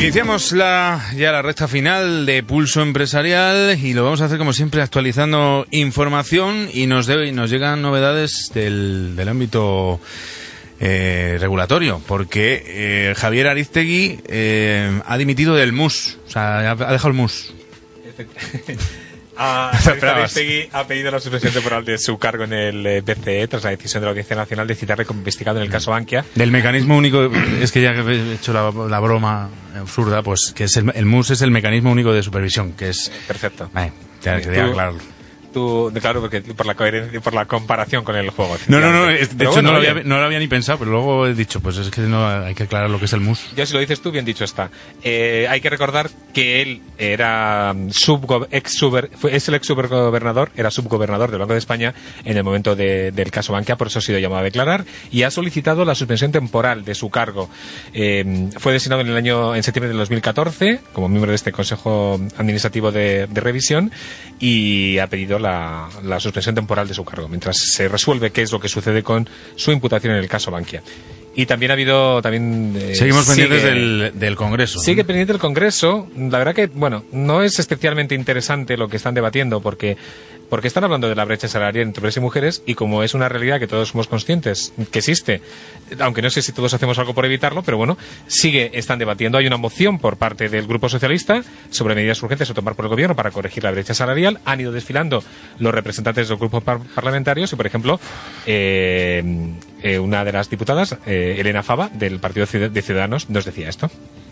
[0.00, 4.54] Iniciamos la, ya la recta final de Pulso Empresarial y lo vamos a hacer como
[4.54, 10.00] siempre actualizando información y nos, nos llegan novedades del, del ámbito
[10.80, 16.92] eh, regulatorio porque eh, Javier Ariztegui eh, ha dimitido del MUS, o sea, ha, ha
[16.92, 17.52] dejado el MUS.
[19.42, 19.72] Ah.
[19.72, 23.70] Ariztegui ha pedido la suspensión temporal de su cargo en el eh, BCE tras la
[23.70, 26.26] decisión de la Audiencia Nacional de citarle como investigado en el caso Bankia.
[26.34, 30.64] Del mecanismo único, es que ya que he hecho la, la broma absurda, pues que
[30.64, 33.10] es el, el MUS es el mecanismo único de supervisión, que es...
[33.26, 33.70] Perfecto.
[33.76, 33.90] Eh.
[35.52, 38.56] Tú, claro, porque por la coherencia, por la comparación con el juego.
[38.68, 40.78] No, no, no, de Pero hecho bueno, no, lo había, no lo había ni pensado,
[40.78, 43.20] pero luego he dicho, pues es que no hay que aclarar lo que es el
[43.20, 43.50] MUS.
[43.56, 44.70] Ya si lo dices tú, bien dicho está.
[45.02, 50.70] Eh, hay que recordar que él era subgo- ex fue- es el ex subgobernador, era
[50.70, 54.02] subgobernador del Banco de España en el momento de- del caso Bankia, por eso ha
[54.02, 57.50] sido llamado a declarar y ha solicitado la suspensión temporal de su cargo.
[57.92, 62.20] Eh, fue designado en el año en septiembre del 2014 como miembro de este Consejo
[62.38, 63.90] Administrativo de, de Revisión
[64.38, 68.52] y ha pedido la, la suspensión temporal de su cargo mientras se resuelve qué es
[68.52, 70.82] lo que sucede con su imputación en el caso Bankia.
[71.34, 74.80] Y también ha habido también eh, Seguimos pendientes sigue- del, del Congreso.
[74.80, 76.08] Sigue pendiente el Congreso.
[76.16, 79.96] La verdad que, bueno, no es especialmente interesante lo que están debatiendo porque,
[80.50, 83.28] porque están hablando de la brecha salarial entre hombres y mujeres y como es una
[83.30, 85.40] realidad que todos somos conscientes que existe,
[86.00, 89.38] aunque no sé si todos hacemos algo por evitarlo, pero bueno, sigue, están debatiendo.
[89.38, 92.90] Hay una moción por parte del Grupo Socialista sobre medidas urgentes a tomar por el
[92.90, 94.40] Gobierno para corregir la brecha salarial.
[94.44, 95.22] Han ido desfilando
[95.58, 98.00] los representantes de los grupos par- parlamentarios y, por ejemplo,
[98.46, 99.22] eh,
[99.82, 103.90] eh, una de las diputadas, eh, Elena Fava, del Partido de Ciudadanos, nos decía esto.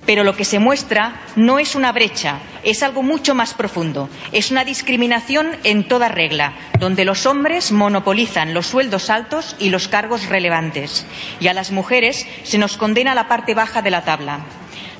[0.09, 4.09] Pero lo que se muestra no es una brecha, es algo mucho más profundo.
[4.33, 9.87] Es una discriminación en toda regla, donde los hombres monopolizan los sueldos altos y los
[9.87, 11.05] cargos relevantes.
[11.41, 14.47] Y a las mujeres se nos condena a la parte baja de la tabla.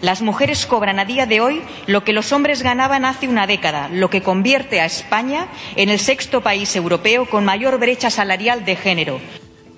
[0.03, 3.89] Las mujeres cobran a día de hoy lo que los hombres ganaban hace una década,
[3.89, 8.77] lo que convierte a España en el sexto país europeo con mayor brecha salarial de
[8.77, 9.21] género.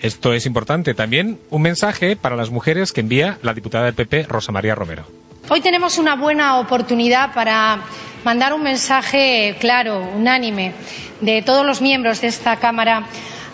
[0.00, 0.92] Esto es importante.
[0.94, 5.19] También un mensaje para las mujeres que envía la diputada del PP, Rosa María Romero.
[5.48, 7.80] Hoy tenemos una buena oportunidad para
[8.24, 10.72] mandar un mensaje claro, unánime,
[11.20, 13.06] de todos los miembros de esta Cámara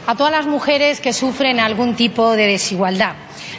[0.06, 3.14] a todas las mujeres que sufren algún tipo de desigualdad,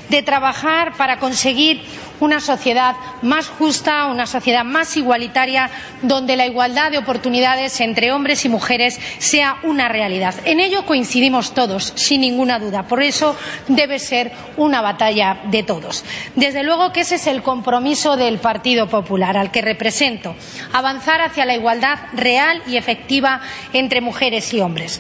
[0.10, 1.82] de trabajar para conseguir
[2.20, 5.70] una sociedad más justa, una sociedad más igualitaria,
[6.02, 10.36] donde la igualdad de oportunidades entre hombres y mujeres sea una realidad.
[10.46, 12.88] En ello coincidimos todos, sin ninguna duda.
[12.88, 13.36] Por eso
[13.68, 16.04] debe ser una batalla de todos.
[16.36, 20.36] Desde luego que ese es el compromiso del Partido Popular, al que represento,
[20.74, 23.42] avanzar hacia la igualdad real y efectiva
[23.74, 25.00] entre mujeres y hombres.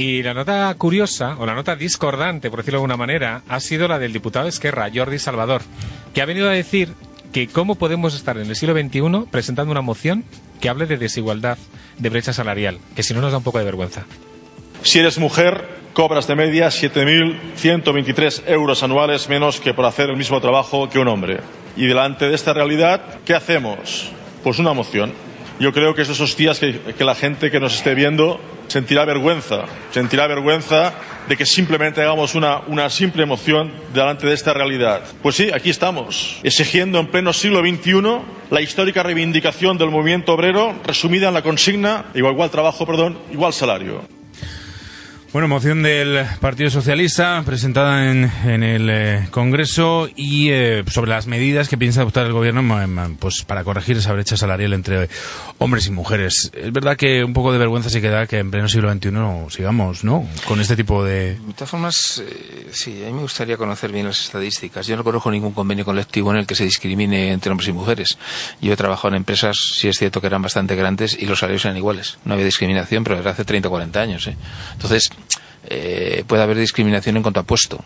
[0.00, 3.86] Y la nota curiosa, o la nota discordante, por decirlo de alguna manera, ha sido
[3.86, 5.60] la del diputado de Esquerra, Jordi Salvador,
[6.14, 6.94] que ha venido a decir
[7.34, 10.24] que cómo podemos estar en el siglo XXI presentando una moción
[10.58, 11.58] que hable de desigualdad,
[11.98, 14.06] de brecha salarial, que si no nos da un poco de vergüenza.
[14.80, 20.40] Si eres mujer, cobras de media 7.123 euros anuales menos que por hacer el mismo
[20.40, 21.40] trabajo que un hombre.
[21.76, 24.10] Y delante de esta realidad, ¿qué hacemos?
[24.42, 25.12] Pues una moción.
[25.60, 29.66] Yo creo que es esos días que, la gente que nos esté viendo sentirá vergüenza,
[29.90, 30.94] sentirá vergüenza
[31.28, 35.02] de que simplemente hagamos una, una simple moción delante de esta realidad.
[35.22, 40.74] Pues sí, aquí estamos, exigiendo en pleno siglo XXI la histórica reivindicación del movimiento obrero
[40.82, 44.19] resumida en la consigna igual, igual trabajo, perdón, igual salario.
[45.32, 51.68] Bueno, moción del Partido Socialista presentada en, el eh, Congreso y eh, sobre las medidas
[51.68, 52.64] que piensa adoptar el Gobierno
[53.20, 55.08] pues, para corregir esa brecha salarial entre
[55.58, 56.50] hombres y mujeres.
[56.52, 59.10] Es verdad que un poco de vergüenza sí que da que en pleno siglo XXI
[59.54, 60.26] sigamos, ¿no?
[60.48, 61.34] Con este tipo de...
[61.34, 64.88] De todas formas, eh, sí, a mí me gustaría conocer bien las estadísticas.
[64.88, 68.18] Yo no conozco ningún convenio colectivo en el que se discrimine entre hombres y mujeres.
[68.60, 71.64] Yo he trabajado en empresas, sí es cierto que eran bastante grandes y los salarios
[71.66, 72.18] eran iguales.
[72.24, 74.26] No había discriminación, pero era hace 30 o 40 años.
[74.26, 74.36] ¿eh?
[74.72, 75.08] Entonces,
[75.68, 77.82] eh, puede haber discriminación en cuanto a puesto,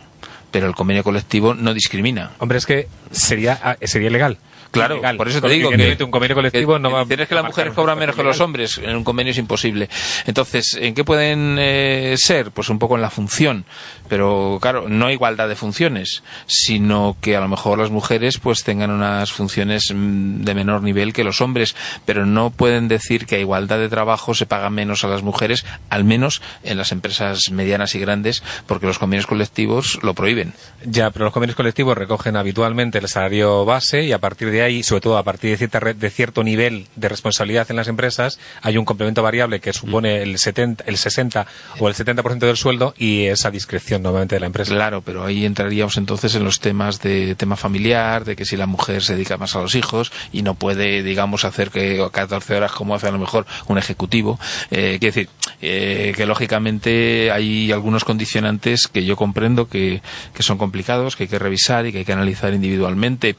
[0.50, 2.32] pero el convenio colectivo no discrimina.
[2.38, 4.38] Hombre, es que sería, ah, sería ilegal.
[4.74, 7.34] Claro, por eso te digo que, evidentemente un convenio colectivo no va a Tienes que
[7.34, 9.88] las mujeres cobran menos que los hombres, en un convenio es imposible.
[10.26, 12.50] Entonces, ¿en qué pueden eh, ser?
[12.50, 13.64] Pues un poco en la función,
[14.08, 18.90] pero claro, no igualdad de funciones, sino que a lo mejor las mujeres pues tengan
[18.90, 23.38] unas funciones mm, de menor nivel que los hombres, pero no pueden decir que a
[23.38, 27.94] igualdad de trabajo se paga menos a las mujeres, al menos en las empresas medianas
[27.94, 30.54] y grandes, porque los convenios colectivos lo prohíben.
[30.84, 34.63] Ya, pero los convenios colectivos recogen habitualmente el salario base y a partir de ahí,
[34.82, 38.76] sobre todo a partir de, cierta, de cierto nivel de responsabilidad en las empresas, hay
[38.76, 41.46] un complemento variable que supone el, 70, el 60
[41.78, 44.74] o el 70% del sueldo y esa discreción normalmente de la empresa.
[44.74, 48.66] Claro, pero ahí entraríamos entonces en los temas de tema familiar, de que si la
[48.66, 52.72] mujer se dedica más a los hijos y no puede, digamos, hacer que 14 horas
[52.72, 54.38] como hace a lo mejor un ejecutivo.
[54.70, 55.28] Eh, quiero decir,
[55.60, 60.02] eh, que lógicamente hay algunos condicionantes que yo comprendo que,
[60.34, 63.36] que son complicados, que hay que revisar y que hay que analizar individualmente,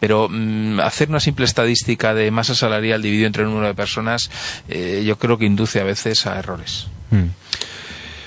[0.00, 4.30] pero mm, hacer una simple estadística de masa salarial dividido entre el número de personas,
[4.68, 6.86] eh, yo creo que induce a veces a errores.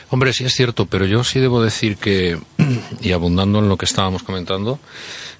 [0.09, 2.37] Hombre, sí es cierto, pero yo sí debo decir que,
[3.01, 4.79] y abundando en lo que estábamos comentando,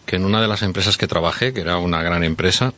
[0.05, 2.73] que en una de las empresas que trabajé, que era una gran empresa,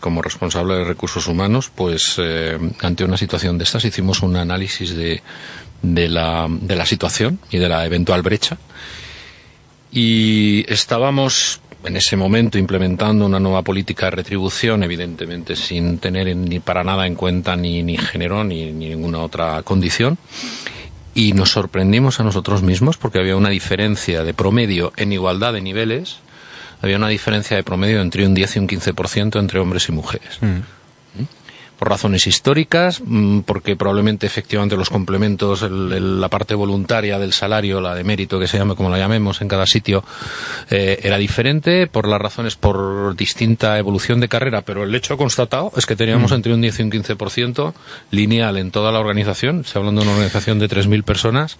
[0.00, 4.94] como responsable de recursos humanos, pues eh, ante una situación de estas hicimos un análisis
[4.94, 5.22] de,
[5.82, 8.58] de, la, de la situación y de la eventual brecha.
[9.92, 16.60] Y estábamos en ese momento implementando una nueva política de retribución, evidentemente sin tener ni
[16.60, 20.18] para nada en cuenta ni, ni género ni, ni ninguna otra condición
[21.14, 25.62] y nos sorprendimos a nosotros mismos porque había una diferencia de promedio en igualdad de
[25.62, 26.18] niveles,
[26.82, 30.38] había una diferencia de promedio entre un 10 y un 15% entre hombres y mujeres.
[30.40, 30.58] ¿Mm?
[31.84, 37.34] Por razones históricas, mm, porque probablemente efectivamente los complementos, el- el- la parte voluntaria del
[37.34, 40.02] salario, la de mérito que se llame como la llamemos en cada sitio,
[40.70, 45.72] eh, era diferente, por las razones por distinta evolución de carrera, pero el hecho constatado
[45.76, 46.34] es que teníamos Mm.
[46.36, 47.74] entre un 10 y un 15%
[48.10, 51.58] lineal en toda la organización, estoy hablando de una organización de 3.000 personas,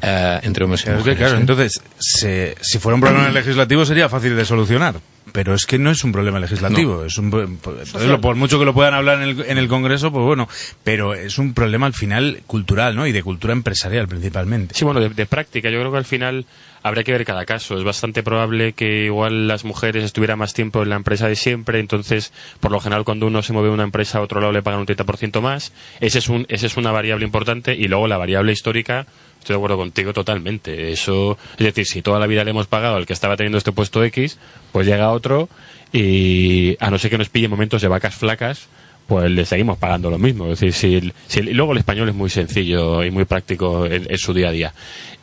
[0.00, 1.18] eh, entre hombres y mujeres.
[1.18, 1.40] claro, ¿eh?
[1.40, 4.94] entonces, se- si fuera un problema legislativo sería fácil de solucionar.
[5.32, 6.98] Pero es que no es un problema legislativo.
[6.98, 7.04] No.
[7.04, 10.24] Es un, entonces, por mucho que lo puedan hablar en el, en el Congreso, pues
[10.24, 10.48] bueno,
[10.84, 13.06] pero es un problema al final cultural, ¿no?
[13.06, 14.74] Y de cultura empresarial principalmente.
[14.74, 15.68] Sí, bueno, de, de práctica.
[15.68, 16.46] Yo creo que al final
[16.86, 17.76] habría que ver cada caso.
[17.76, 21.80] Es bastante probable que igual las mujeres estuvieran más tiempo en la empresa de siempre,
[21.80, 24.62] entonces, por lo general, cuando uno se mueve de una empresa a otro lado le
[24.62, 25.72] pagan un 30% más.
[26.00, 27.74] Ese es, un, ese es una variable importante.
[27.74, 29.06] Y luego la variable histórica,
[29.46, 30.90] estoy de acuerdo contigo totalmente.
[30.90, 33.70] Eso, es decir, si toda la vida le hemos pagado al que estaba teniendo este
[33.70, 34.38] puesto X,
[34.72, 35.48] pues llega otro
[35.92, 38.66] y a no ser que nos pille momentos de vacas flacas,
[39.06, 40.50] pues le seguimos pagando lo mismo.
[40.50, 44.18] Es decir, si si luego el español es muy sencillo y muy práctico en, en
[44.18, 44.74] su día a día.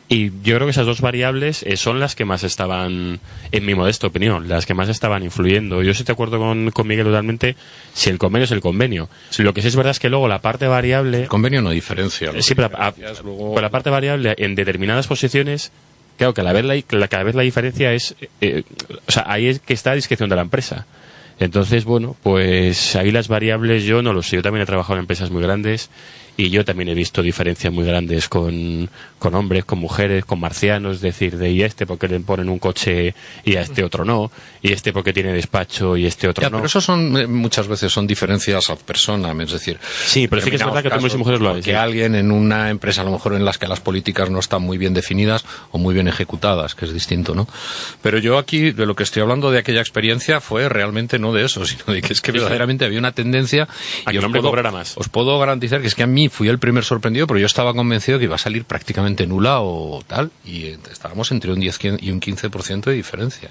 [0.06, 3.20] Y yo creo que esas dos variables eh, son las que más estaban,
[3.52, 5.82] en mi modesta opinión, las que más estaban influyendo.
[5.82, 7.56] Yo estoy de acuerdo con, con Miguel totalmente,
[7.94, 9.08] si el convenio es el convenio.
[9.38, 11.22] Lo que sí es verdad es que luego la parte variable...
[11.22, 12.30] El convenio no diferencia.
[12.40, 15.72] Sí, pero a- pues la parte variable en determinadas posiciones,
[16.18, 18.62] claro que a la vez la, la- cada vez la diferencia es, eh,
[19.06, 20.86] o sea, ahí es que está a discreción de la empresa.
[21.40, 24.36] Entonces, bueno, pues ahí las variables yo no lo sé.
[24.36, 25.90] Yo también he trabajado en empresas muy grandes
[26.36, 30.96] y yo también he visto diferencias muy grandes con, con hombres, con mujeres, con marcianos,
[30.96, 34.32] es decir, de y este porque le ponen un coche y a este otro no,
[34.60, 36.56] y este porque tiene despacho y este otro Ya, no.
[36.58, 39.78] pero eso son eh, muchas veces son diferencias ad personam, es decir.
[40.06, 41.76] Sí, pero sí que es verdad que hombres y mujeres lo hay, Que sí.
[41.76, 44.76] alguien en una empresa, a lo mejor en las que las políticas no están muy
[44.78, 47.46] bien definidas o muy bien ejecutadas, que es distinto, ¿no?
[48.02, 51.44] Pero yo aquí, de lo que estoy hablando de aquella experiencia, fue realmente no de
[51.44, 53.68] eso, sino de que es que verdaderamente había una tendencia.
[54.04, 54.94] A que y el os hombre puedo- cobrara más.
[54.96, 57.74] Os puedo garantizar que es que a mí fui el primer sorprendido, pero yo estaba
[57.74, 62.10] convencido que iba a salir prácticamente nula o tal, y estábamos entre un 10 y
[62.10, 63.50] un 15% de diferencia.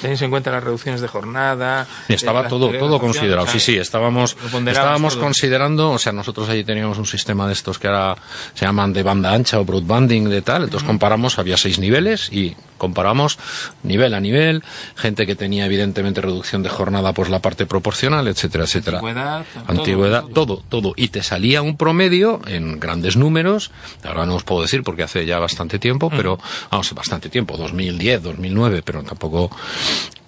[0.00, 1.86] Tenéis en cuenta las reducciones de jornada.
[2.08, 3.42] Estaba eh, todo, todo considerado.
[3.42, 5.24] o sea, Sí, sí, estábamos, estábamos todo.
[5.24, 8.16] considerando, o sea, nosotros allí teníamos un sistema de estos que ahora
[8.54, 12.56] se llaman de banda ancha o broadbanding de tal, entonces comparamos, había seis niveles y
[12.78, 13.38] comparamos
[13.82, 14.62] nivel a nivel,
[14.94, 18.98] gente que tenía evidentemente reducción de jornada, pues la parte proporcional, etcétera, etcétera.
[18.98, 20.92] Antigüedad, Antigüedad, todo, todo.
[20.96, 23.70] Y te salía un promedio en grandes números,
[24.04, 26.38] ahora no os puedo decir porque hace ya bastante tiempo, pero,
[26.70, 29.50] vamos, bastante tiempo, 2010, 2009, pero tampoco...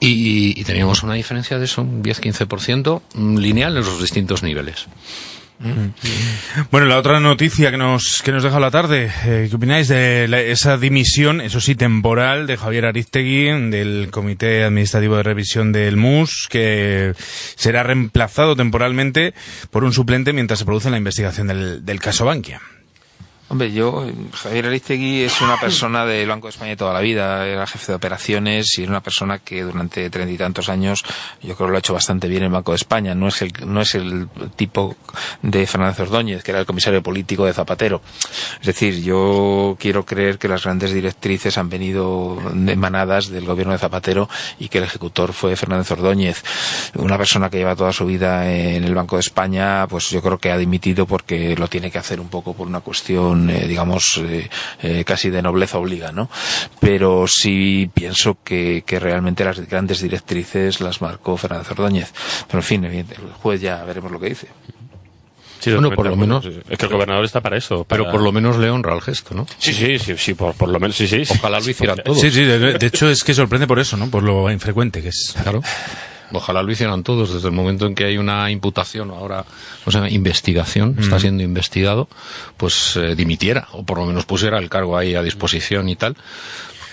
[0.00, 4.86] Y, y teníamos una diferencia de eso, un 10-15% mm, lineal en los distintos niveles.
[6.70, 10.28] Bueno, la otra noticia que nos, que nos deja la tarde, eh, ¿qué opináis de
[10.28, 15.96] la- esa dimisión, eso sí, temporal, de Javier Aristegui, del Comité Administrativo de Revisión del
[15.96, 17.12] MUS, que
[17.56, 19.34] será reemplazado temporalmente
[19.70, 22.60] por un suplente mientras se produce la investigación del, del caso Bankia?
[23.50, 27.00] Hombre, yo, eh, Javier Aristegui es una persona del Banco de España de toda la
[27.00, 31.02] vida, era jefe de operaciones y es una persona que durante treinta y tantos años
[31.40, 33.14] yo creo que lo ha hecho bastante bien en el Banco de España.
[33.14, 34.96] No es el, no es el tipo
[35.40, 38.02] de Fernández Ordóñez, que era el comisario político de Zapatero.
[38.60, 43.78] Es decir, yo quiero creer que las grandes directrices han venido emanadas del gobierno de
[43.78, 46.42] Zapatero y que el ejecutor fue Fernández Ordóñez.
[46.96, 50.36] Una persona que lleva toda su vida en el Banco de España, pues yo creo
[50.36, 54.20] que ha dimitido porque lo tiene que hacer un poco por una cuestión, eh, digamos,
[54.24, 54.48] eh,
[54.82, 56.30] eh, casi de nobleza obliga, ¿no?
[56.80, 62.12] Pero sí pienso que, que realmente las grandes directrices las marcó Fernández Ordóñez.
[62.46, 63.04] Pero en fin, el
[63.42, 64.48] juez ya veremos lo que dice.
[65.60, 67.84] Sí, Bueno, por lo menos- Es que el gobernador está para eso.
[67.88, 69.44] Pero por lo menos le honra el gesto, ¿no?
[69.58, 71.22] Sí, sí, sí, sí, por, por lo menos, sí, sí.
[71.28, 72.20] Ojalá lo hicieran todos.
[72.20, 74.08] Sí, sí, de, de hecho es que sorprende por eso, ¿no?
[74.08, 75.34] Por lo infrecuente que es.
[75.42, 75.60] Claro.
[76.32, 77.32] Ojalá lo hicieran todos.
[77.32, 79.44] Desde el momento en que hay una imputación o ahora,
[79.84, 82.08] o sea, investigación, está siendo investigado,
[82.56, 86.16] pues eh, dimitiera o por lo menos pusiera el cargo ahí a disposición y tal,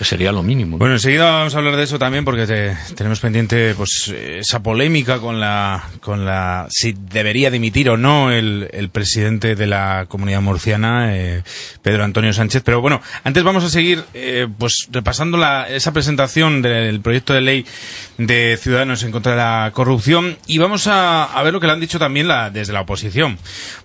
[0.00, 0.72] sería lo mínimo.
[0.72, 0.78] ¿no?
[0.78, 5.18] Bueno, enseguida vamos a hablar de eso también porque te- tenemos pendiente pues esa polémica
[5.18, 10.40] con la con la si debería dimitir o no el, el presidente de la comunidad
[10.40, 11.42] murciana eh,
[11.82, 12.62] Pedro Antonio Sánchez.
[12.64, 17.40] Pero bueno, antes vamos a seguir eh, pues repasando la, esa presentación del proyecto de
[17.40, 17.66] ley
[18.18, 21.72] de Ciudadanos en contra de la corrupción y vamos a, a ver lo que le
[21.74, 23.38] han dicho también la, desde la oposición,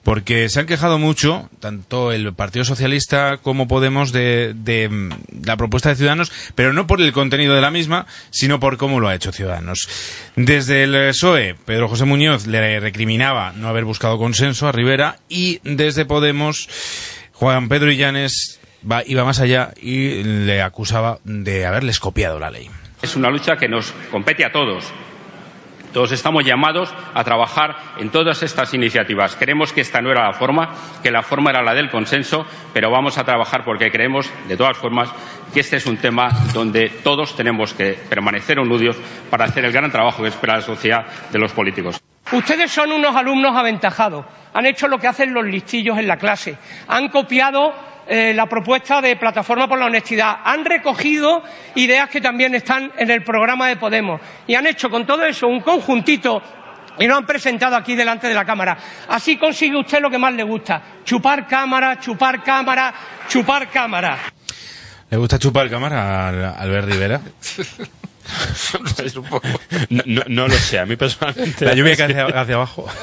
[0.03, 5.09] porque se han quejado mucho tanto el Partido Socialista como Podemos de, de mm,
[5.45, 8.99] la propuesta de Ciudadanos, pero no por el contenido de la misma, sino por cómo
[8.99, 9.87] lo ha hecho Ciudadanos.
[10.35, 15.59] Desde el PSOE, Pedro José Muñoz le recriminaba no haber buscado consenso a Rivera y
[15.63, 16.67] desde Podemos,
[17.33, 18.59] Juan Pedro Illanes
[19.05, 22.69] iba más allá y le acusaba de haberles copiado la ley.
[23.01, 24.91] Es una lucha que nos compete a todos.
[25.93, 29.35] Todos estamos llamados a trabajar en todas estas iniciativas.
[29.35, 30.69] Creemos que esta no era la forma,
[31.03, 34.77] que la forma era la del consenso, pero vamos a trabajar porque creemos, de todas
[34.77, 35.09] formas,
[35.53, 38.97] que este es un tema donde todos tenemos que permanecer unidos
[39.29, 42.01] para hacer el gran trabajo que espera la sociedad de los políticos.
[42.31, 44.25] Ustedes son unos alumnos aventajados.
[44.53, 46.57] Han hecho lo que hacen los listillos en la clase.
[46.87, 47.73] Han copiado
[48.07, 50.39] eh, la propuesta de Plataforma por la Honestidad.
[50.43, 51.43] Han recogido
[51.75, 54.21] ideas que también están en el programa de Podemos.
[54.47, 56.41] Y han hecho con todo eso un conjuntito
[56.99, 58.77] y lo han presentado aquí delante de la Cámara.
[59.09, 60.81] Así consigue usted lo que más le gusta.
[61.03, 62.93] Chupar cámara, chupar cámara,
[63.27, 64.17] chupar cámara.
[65.11, 67.21] ¿Le gusta chupar cámara a Albert Rivera?
[69.89, 71.65] No, no, no lo sé, a mí personalmente.
[71.65, 72.85] La lluvia que hacia, hacia abajo.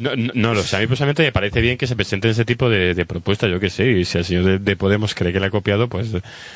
[0.00, 2.46] No, no, no lo sé, a mí personalmente me parece bien que se presenten ese
[2.46, 5.30] tipo de, de propuestas, yo que sé, y si el señor de, de Podemos cree
[5.30, 6.08] que la ha copiado, pues.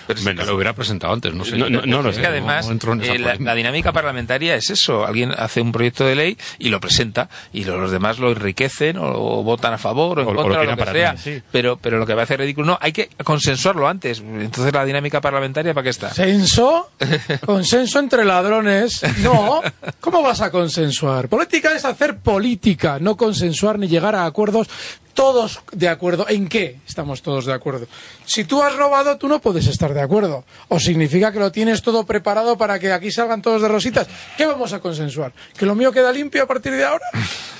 [0.07, 1.59] Pero si lo hubiera presentado antes, no sé.
[1.59, 2.23] No, no, no lo es sé.
[2.23, 2.67] que además
[3.03, 5.05] eh, la, dinámica parlamentaria es eso.
[5.07, 8.97] Alguien hace un proyecto de ley y lo presenta y lo- los demás lo enriquecen
[8.97, 10.93] o, o votan a favor o en O- o lo contra o lo que para
[10.93, 11.17] sea.
[11.19, 11.43] sí.
[11.53, 12.67] pero, pero lo que va a hacer ridículo.
[12.69, 14.21] No, hay que consensuarlo antes.
[14.21, 16.09] Entonces la dinámica parlamentaria, ¿para qué está?
[16.09, 16.91] ¿Censo?
[17.45, 19.03] ¿Consenso entre ladrones?
[19.25, 19.63] No.
[20.01, 21.29] ¿Cómo vas a consensuar?
[21.29, 24.69] Política es hacer política, no consensuar ni llegar a acuerdos.
[25.15, 26.27] Todos de acuerdo.
[26.29, 27.87] ¿En qué estamos todos de acuerdo?
[28.27, 30.45] Si tú has robado, tú no puedes estar de acuerdo.
[30.69, 34.09] O significa que lo tienes todo preparado para que aquí salgan todos de rositas.
[34.37, 35.33] ¿Qué vamos a consensuar?
[35.57, 37.07] ¿Que lo mío queda limpio a partir de ahora?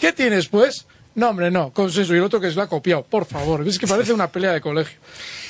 [0.01, 0.85] ¿Qué tienes, pues?
[1.15, 1.73] No, hombre, no.
[1.73, 2.13] Consenso.
[2.15, 3.05] Y el otro que se lo ha copiado.
[3.05, 3.67] Por favor.
[3.67, 4.99] Es que parece una pelea de colegio.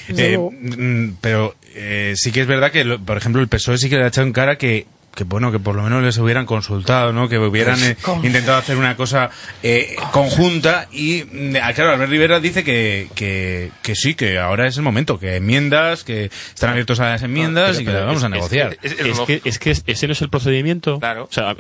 [0.09, 0.51] Eh, luego.
[0.53, 3.97] mm, pero eh, sí que es verdad que, lo- por ejemplo, el PSOE sí que
[3.97, 7.13] le ha echado en cara que que bueno que por lo menos les hubieran consultado
[7.13, 9.31] no que hubieran eh, intentado hacer una cosa
[9.63, 14.67] eh, conjunta y mm, ah, claro Albert Rivera dice que, que, que sí que ahora
[14.67, 17.99] es el momento que enmiendas que están abiertos a las enmiendas Pero- y que pero
[17.99, 20.99] las vamos es- a negociar Es, es que, es que ese no es el procedimiento.
[20.99, 21.29] Claro.
[21.31, 21.55] O sea,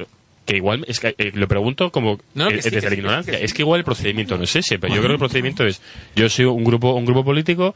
[0.47, 2.91] que igual, es que eh, lo pregunto como No, que eh, sí, desde que la
[2.91, 3.33] sí, ignorancia.
[3.35, 3.45] que sí.
[3.45, 5.81] Es que igual el procedimiento no es ese, pero yo creo que el procedimiento es,
[6.17, 7.75] yo soy un grupo, un grupo político,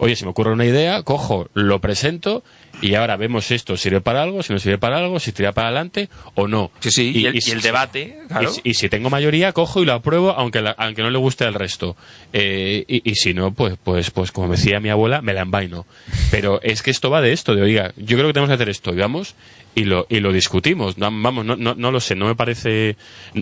[0.00, 2.42] oye, si me ocurre una idea, cojo, lo presento
[2.82, 5.68] y ahora vemos esto, sirve para algo, si no sirve para algo, si tira para
[5.68, 6.70] adelante o no.
[6.80, 8.50] Sí, sí, y el- y si- el debate, claro.
[8.64, 11.44] Y, si- si tengo mayoría, cojo y lo apruebo, aunque, la- aunque no le guste
[11.44, 11.96] al resto.
[12.32, 15.86] Eh, y, y si no, pues, pues, pues como decía mi abuela, me la envaino.
[16.30, 18.68] Pero es que esto va de esto, de oiga, yo creo que tenemos que hacer
[18.70, 19.34] esto, y vamos
[19.74, 20.98] y lo, y lo discutimos.
[20.98, 22.96] No, vamos, no, no, no lo sé, no me parece.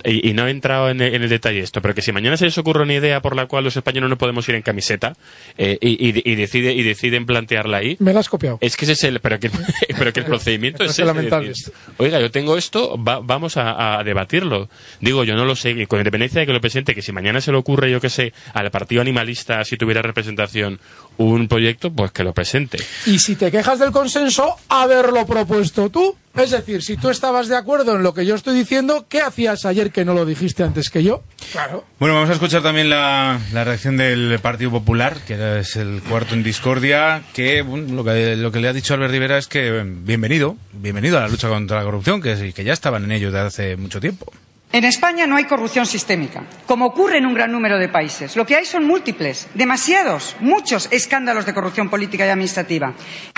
[0.05, 2.37] Y, y no he entrado en el, en el detalle esto, pero que si mañana
[2.37, 5.15] se les ocurre una idea por la cual los españoles no podemos ir en camiseta
[5.57, 7.97] eh, y, y, y decide, y deciden plantearla ahí.
[8.01, 8.59] Me la has copiado.
[8.61, 9.51] Es que ese es el, pero que,
[9.99, 11.55] pero que el procedimiento es Es ese, decir,
[11.97, 14.69] Oiga, yo tengo esto, va- vamos a, a debatirlo.
[15.01, 17.41] Digo, yo no lo sé, y con independencia de que lo presente, que si mañana
[17.41, 20.79] se le ocurre, yo que sé, al partido animalista, si tuviera representación,
[21.19, 22.79] un proyecto, pues que lo presente.
[23.07, 26.17] Y si te quejas del consenso, haberlo propuesto tú.
[26.37, 29.65] Es decir, si tú estabas de acuerdo en lo que yo estoy diciendo, ¿qué hacías
[29.65, 31.25] ayer que no lo dijiste antes que yo?
[31.51, 31.85] Claro.
[31.99, 36.35] Bueno, vamos a escuchar también la, la reacción del Partido Popular, que es el cuarto
[36.35, 39.81] en discordia, que bueno, lo que lo que le ha dicho Albert Rivera es que
[39.81, 43.33] eh, bienvenido, bienvenido a la lucha contra la corrupción, que, que ya estaban en ello
[43.33, 44.33] desde hace mucho tiempo.
[44.71, 48.37] En España no hay corrupción sistémica, como ocurre en un gran número de países.
[48.37, 52.93] Lo que hay son múltiples, demasiados, muchos escándalos de corrupción política y administrativa.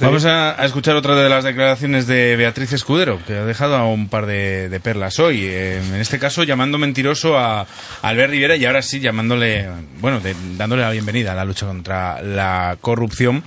[0.00, 3.86] Vamos a, a escuchar otra de las declaraciones de Beatriz Escudero, que ha dejado a
[3.86, 5.44] un par de, de perlas hoy.
[5.44, 7.66] Eh, en este caso, llamando mentiroso a
[8.02, 9.68] Albert Rivera y ahora sí llamándole,
[10.00, 13.44] bueno, de- dándole la bienvenida a la lucha contra la corrupción.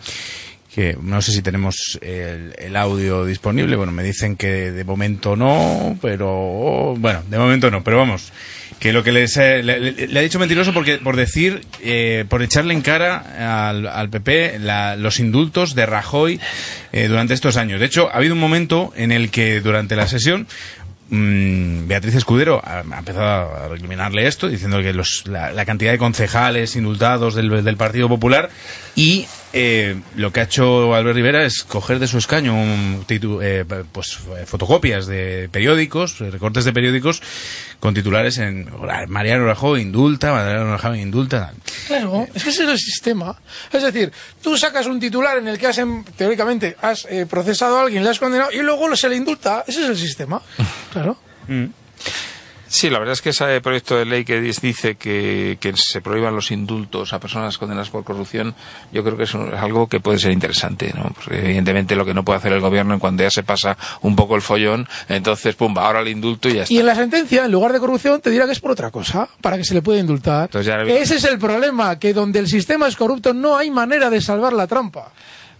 [0.74, 3.76] Que no sé si tenemos el, el audio disponible.
[3.76, 7.84] Bueno, me dicen que de momento no, pero bueno, de momento no.
[7.84, 8.32] Pero vamos,
[8.80, 12.74] que lo que les, le, le- ha dicho mentiroso porque por decir, eh, por echarle
[12.74, 16.40] en cara al, al PP la- los indultos de Rajoy
[16.94, 17.80] eh, durante estos años.
[17.80, 20.48] De hecho, ha habido un momento en el que durante la sesión
[21.10, 25.98] mm, Beatriz Escudero ha empezado a recriminarle esto, diciendo que los, la, la cantidad de
[25.98, 28.50] concejales indultados del, del Partido Popular
[28.96, 33.39] y eh, lo que ha hecho Albert Rivera es coger de su escaño un titu-
[33.41, 37.22] eh, pues, eh, fotocopias de periódicos, eh, recortes de periódicos
[37.80, 38.70] con titulares en
[39.08, 41.54] Mariano Rajoy indulta, Mariano Rajoy indulta.
[41.88, 43.39] Claro, es que ese es el sistema.
[43.72, 47.78] Es decir, tú sacas un titular en el que has, em- teóricamente, has eh, procesado
[47.80, 49.64] a alguien, le has condenado y luego se le indulta.
[49.68, 50.41] Ese es el sistema.
[50.93, 51.18] Claro.
[52.72, 56.36] Sí, la verdad es que ese proyecto de ley que dice que, que se prohíban
[56.36, 58.54] los indultos a personas condenadas por corrupción,
[58.92, 61.12] yo creo que es, un- es algo que puede ser interesante, ¿no?
[61.16, 64.16] Porque evidentemente lo que no puede hacer el gobierno en cuando ya se pasa un
[64.16, 66.74] poco el follón, entonces, pumba, ahora el indulto y ya está.
[66.74, 69.28] Y en la sentencia, en lugar de corrupción, te dirá que es por otra cosa,
[69.42, 70.44] para que se le pueda indultar.
[70.44, 73.72] Entonces ya- Que ese es el problema, que donde el sistema es corrupto no hay
[73.72, 75.12] manera de salvar la trampa.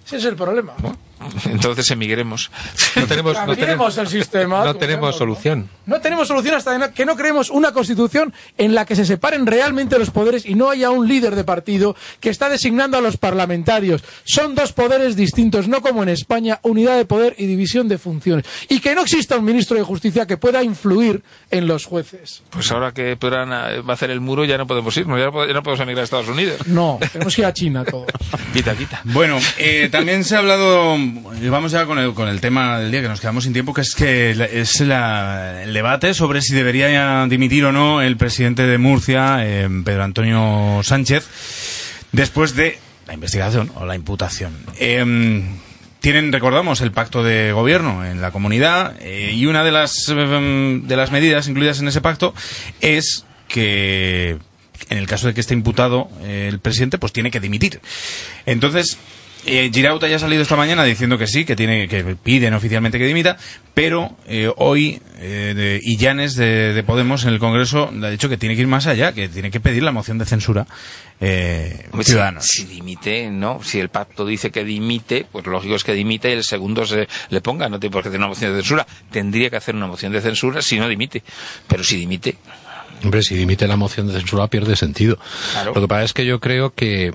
[0.06, 0.74] Ese es el problema.
[1.46, 2.50] Entonces emigremos.
[2.96, 4.64] No tenemos, no tenemos, el sistema.
[4.64, 5.70] no tenemos solución.
[5.86, 9.98] No tenemos solución hasta que no creemos una constitución en la que se separen realmente
[10.00, 14.04] los poderes y no haya un líder de partido que está designando a los parlamentarios.
[14.24, 18.46] Son dos poderes distintos, no como en España, unidad de poder y división de funciones.
[18.70, 22.44] Y que no exista un ministro de justicia que pueda influir en los jueces.
[22.50, 25.26] Pues ahora que podrán eh, va a hacer el muro ya no podemos irnos, ya
[25.26, 26.66] no, pod- ya no podemos emigrar a Estados Unidos.
[26.68, 28.08] No, tenemos que ir a China todos.
[28.54, 29.02] Quita, quita.
[29.06, 30.96] Bueno, eh, también se ha hablado,
[31.50, 33.82] vamos ya con el, con el tema del día que nos quedamos sin tiempo, que
[33.82, 38.78] es que es la- el debate sobre si debería dimitir o no el presidente de
[38.78, 41.26] Murcia, eh, Pedro Antonio Sánchez,
[42.12, 44.54] después de la investigación o la imputación.
[44.80, 45.44] Eh,
[46.00, 50.80] tienen, recordamos, el pacto de gobierno en la comunidad eh, y una de las, eh,
[50.84, 52.34] de las medidas incluidas en ese pacto
[52.82, 54.38] es que
[54.90, 57.82] en el caso de que esté imputado eh, el presidente, pues tiene que dimitir.
[58.46, 58.98] Entonces,
[59.46, 62.98] eh, Girauta ya ha salido esta mañana diciendo que sí, que tiene que piden oficialmente
[63.00, 63.38] que dimita,
[63.74, 68.28] pero eh, hoy eh, de, Illanes de, de Podemos en el Congreso le ha dicho
[68.30, 70.68] que tiene que ir más allá, que tiene que pedir la moción de censura
[71.22, 72.46] eh, Hombre, si- ciudadanos.
[72.46, 73.62] Si, dimite, ¿no?
[73.64, 77.08] Si el pacto dice que dimite, pues lógico es que dimite y el segundo se
[77.30, 77.70] le ponga.
[77.70, 78.86] No tiene por qué hacer una moción de censura.
[79.12, 81.24] Tendría que hacer una moción de censura si no dimite.
[81.68, 82.36] Pero si dimite,
[83.04, 85.18] Hombre, si dimite la moción de censura pierde sentido.
[85.54, 85.74] Claro.
[85.74, 87.14] Lo que pasa es que yo creo que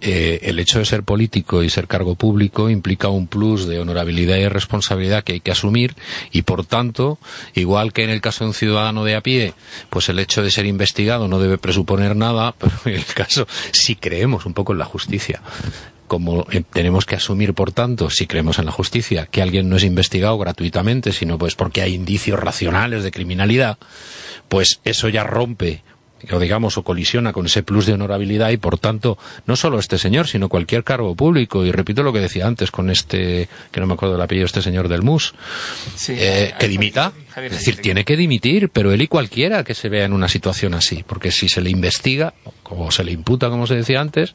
[0.00, 4.36] eh, el hecho de ser político y ser cargo público implica un plus de honorabilidad
[4.36, 5.94] y responsabilidad que hay que asumir
[6.30, 7.18] y por tanto,
[7.54, 9.54] igual que en el caso de un ciudadano de a pie,
[9.90, 13.96] pues el hecho de ser investigado no debe presuponer nada, pero en el caso, si
[13.96, 15.42] creemos un poco en la justicia,
[16.06, 19.76] como eh, tenemos que asumir, por tanto, si creemos en la justicia, que alguien no
[19.76, 23.78] es investigado gratuitamente, sino pues porque hay indicios racionales de criminalidad,
[24.48, 25.82] pues eso ya rompe
[26.30, 29.98] o digamos o colisiona con ese plus de honorabilidad y por tanto no solo este
[29.98, 31.64] señor sino cualquier cargo público.
[31.64, 34.62] Y repito lo que decía antes con este que no me acuerdo del apellido este
[34.62, 35.34] señor del MUS
[36.08, 37.12] eh, que dimita.
[37.36, 40.74] Es decir tiene que dimitir pero él y cualquiera que se vea en una situación
[40.74, 44.34] así porque si se le investiga o se le imputa como se decía antes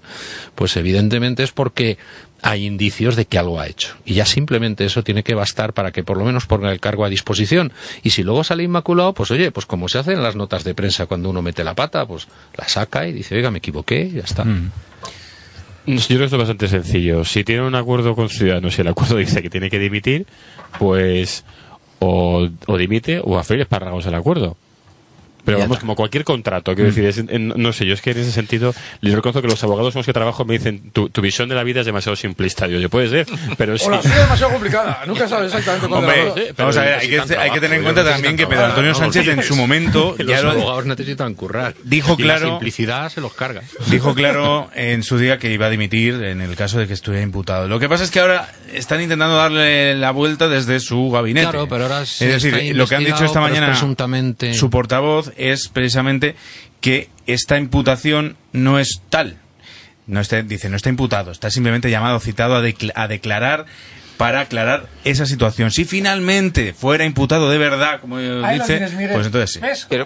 [0.55, 1.97] pues evidentemente es porque
[2.43, 3.95] hay indicios de que algo ha hecho.
[4.05, 7.05] Y ya simplemente eso tiene que bastar para que por lo menos ponga el cargo
[7.05, 7.71] a disposición.
[8.03, 10.75] Y si luego sale inmaculado, pues oye, pues como se hace en las notas de
[10.75, 12.27] prensa cuando uno mete la pata, pues
[12.57, 14.43] la saca y dice, oiga, me equivoqué, y ya está.
[15.85, 17.23] Yo creo que esto es bastante sencillo.
[17.23, 20.27] Si tiene un acuerdo con Ciudadanos y el acuerdo dice que tiene que dimitir,
[20.77, 21.45] pues
[21.99, 24.57] o, o dimite o a freír espárragos el acuerdo.
[25.45, 28.19] Pero vamos, como cualquier contrato, quiero decir, es- en- no sé, yo es que en
[28.19, 31.21] ese sentido, les reconozco que los abogados con los que trabajo me dicen, tu, tu
[31.21, 32.67] visión de la vida es demasiado simplista.
[32.67, 33.27] Digo, yo puede ser,
[33.57, 33.85] pero sí.
[33.87, 35.01] O la suya es demasiado complicada.
[35.05, 37.83] Nunca sabes exactamente cuándo la Hombre, vamos a ver, hay que, hay que tener en
[37.83, 41.73] cuenta también que Pedro Antonio Sánchez en su momento los ya lo abogados necesitan currar.
[41.83, 43.61] dijo Y la claro simplicidad se los carga.
[43.87, 47.23] dijo claro en su día que iba a dimitir en el caso de que estuviera
[47.23, 47.67] imputado.
[47.67, 51.47] Lo que pasa es que ahora están intentando darle la vuelta desde su gabinete.
[51.49, 54.53] Claro, pero ahora es sí decir, está lo que han dicho esta es mañana presuntamente-
[54.53, 56.35] su portavoz es precisamente
[56.81, 59.37] que esta imputación no es tal.
[60.05, 62.63] No está, dice, no está imputado, está simplemente llamado, citado a,
[62.95, 63.65] a declarar
[64.17, 65.71] para aclarar esa situación.
[65.71, 69.59] Si finalmente fuera imputado de verdad, como Ahí dice, tienes, pues entonces sí.
[69.59, 69.85] ¿Ves?
[69.89, 70.05] Pero,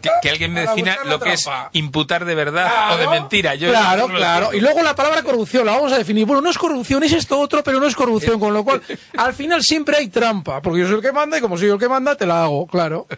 [0.00, 3.54] que, que alguien me defina lo que es imputar de verdad o de mentira.
[3.54, 4.54] Yo claro, no claro.
[4.54, 6.26] Y luego la palabra corrupción la vamos a definir.
[6.26, 8.38] Bueno, no es corrupción, es esto otro, pero no es corrupción.
[8.38, 8.82] Con lo cual,
[9.16, 10.60] al final siempre hay trampa.
[10.62, 12.44] Porque yo soy el que manda y como soy yo el que manda, te la
[12.44, 13.06] hago, claro.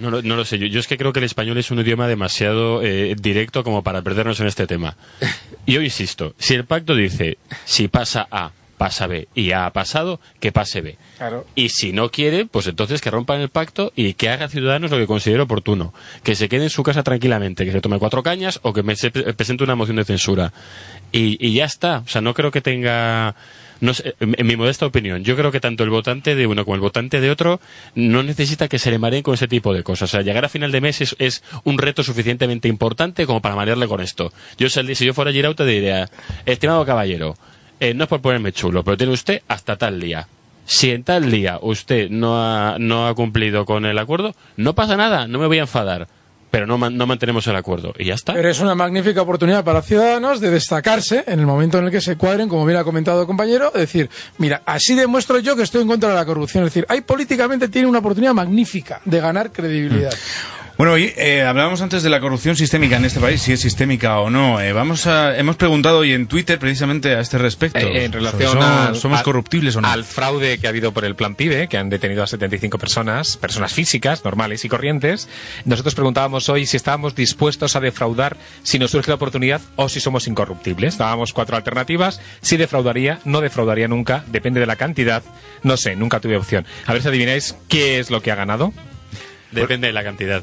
[0.00, 1.78] No, lo- no lo sé, yo, yo es que creo que el español es un
[1.80, 4.96] idioma demasiado eh, directo como para perdernos en este tema.
[5.64, 10.20] Y yo insisto, si el pacto dice, si pasa A, pasa B, y ha pasado,
[10.40, 10.96] que pase B.
[11.18, 11.46] Claro.
[11.54, 14.98] Y si no quiere, pues entonces que rompan el pacto y que haga Ciudadanos lo
[14.98, 15.94] que considere oportuno.
[16.22, 18.96] Que se quede en su casa tranquilamente, que se tome cuatro cañas o que me
[18.96, 20.52] se pre- presente una moción de censura.
[21.12, 21.98] Y, y ya está.
[22.04, 23.34] O sea, no creo que tenga...
[23.78, 26.76] No sé, en mi modesta opinión, yo creo que tanto el votante de uno como
[26.76, 27.60] el votante de otro
[27.94, 30.08] no necesita que se le mareen con ese tipo de cosas.
[30.08, 33.54] O sea, llegar a final de mes es, es un reto suficientemente importante como para
[33.54, 34.32] marearle con esto.
[34.56, 36.08] Yo si yo fuera Girauta diría,
[36.46, 37.36] estimado caballero,
[37.80, 40.26] eh, no es por ponerme chulo, pero tiene usted hasta tal día.
[40.64, 44.96] Si en tal día usted no ha, no ha cumplido con el acuerdo, no pasa
[44.96, 46.08] nada, no me voy a enfadar.
[46.50, 47.92] Pero no, no mantenemos el acuerdo.
[47.98, 48.32] Y ya está.
[48.32, 52.00] Pero es una magnífica oportunidad para ciudadanos de destacarse en el momento en el que
[52.00, 54.08] se cuadren, como bien ha comentado el compañero, decir,
[54.38, 56.64] mira, así demuestro yo que estoy en contra de la corrupción.
[56.64, 60.14] Es decir, ahí políticamente tiene una oportunidad magnífica de ganar credibilidad.
[60.78, 64.18] Bueno, y, eh, hablábamos antes de la corrupción sistémica en este país, si es sistémica
[64.20, 64.60] o no.
[64.60, 67.78] Eh, vamos a, hemos preguntado hoy en Twitter precisamente a este respecto.
[67.78, 69.88] Eh, en relación ¿Somos, al- somos corruptibles o no?
[69.88, 73.38] Al fraude que ha habido por el plan PIBE, que han detenido a 75 personas,
[73.38, 75.30] personas físicas, normales y corrientes,
[75.64, 80.00] nosotros preguntábamos hoy si estábamos dispuestos a defraudar si nos surge la oportunidad o si
[80.00, 80.98] somos incorruptibles.
[80.98, 82.20] Dábamos cuatro alternativas.
[82.42, 85.22] Si defraudaría, no defraudaría nunca, depende de la cantidad.
[85.62, 86.66] No sé, nunca tuve opción.
[86.84, 88.74] A ver si adivináis qué es lo que ha ganado.
[89.62, 90.42] Depende de la cantidad.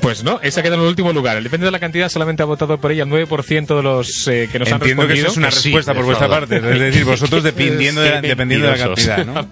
[0.00, 1.36] Pues no, esa queda en el último lugar.
[1.36, 4.48] El depende de la cantidad solamente ha votado por ella el 9% de los eh,
[4.50, 5.28] que nos han Entiendo que respondido.
[5.28, 6.56] es una sí, respuesta por vuestra parte.
[6.56, 9.48] Es decir, vosotros dependiendo de la, dependiendo de la cantidad, ¿no?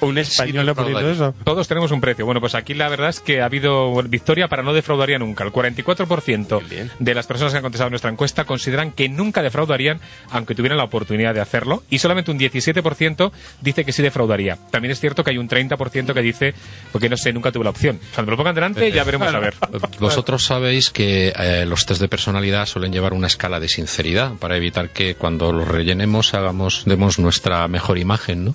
[0.00, 1.34] un español ha eso.
[1.44, 2.24] Todos tenemos un precio.
[2.24, 5.44] Bueno, pues aquí la verdad es que ha habido victoria para no defraudaría nunca.
[5.44, 6.62] El 44%
[6.98, 10.00] de las personas que han contestado nuestra encuesta consideran que nunca defraudarían
[10.30, 14.58] aunque tuvieran la oportunidad de hacerlo y solamente un 17% dice que sí defraudaría.
[14.70, 16.54] También es cierto que hay un 30% que dice,
[16.92, 17.98] porque no sé, nunca tuve la opción.
[18.14, 19.54] Cuando lo pongan delante ya veremos a ver.
[20.00, 24.56] Vosotros sabéis que eh, los test de personalidad suelen llevar una escala de sinceridad para
[24.56, 28.54] evitar que cuando los rellenemos hagamos demos nuestra mejor imagen, ¿no?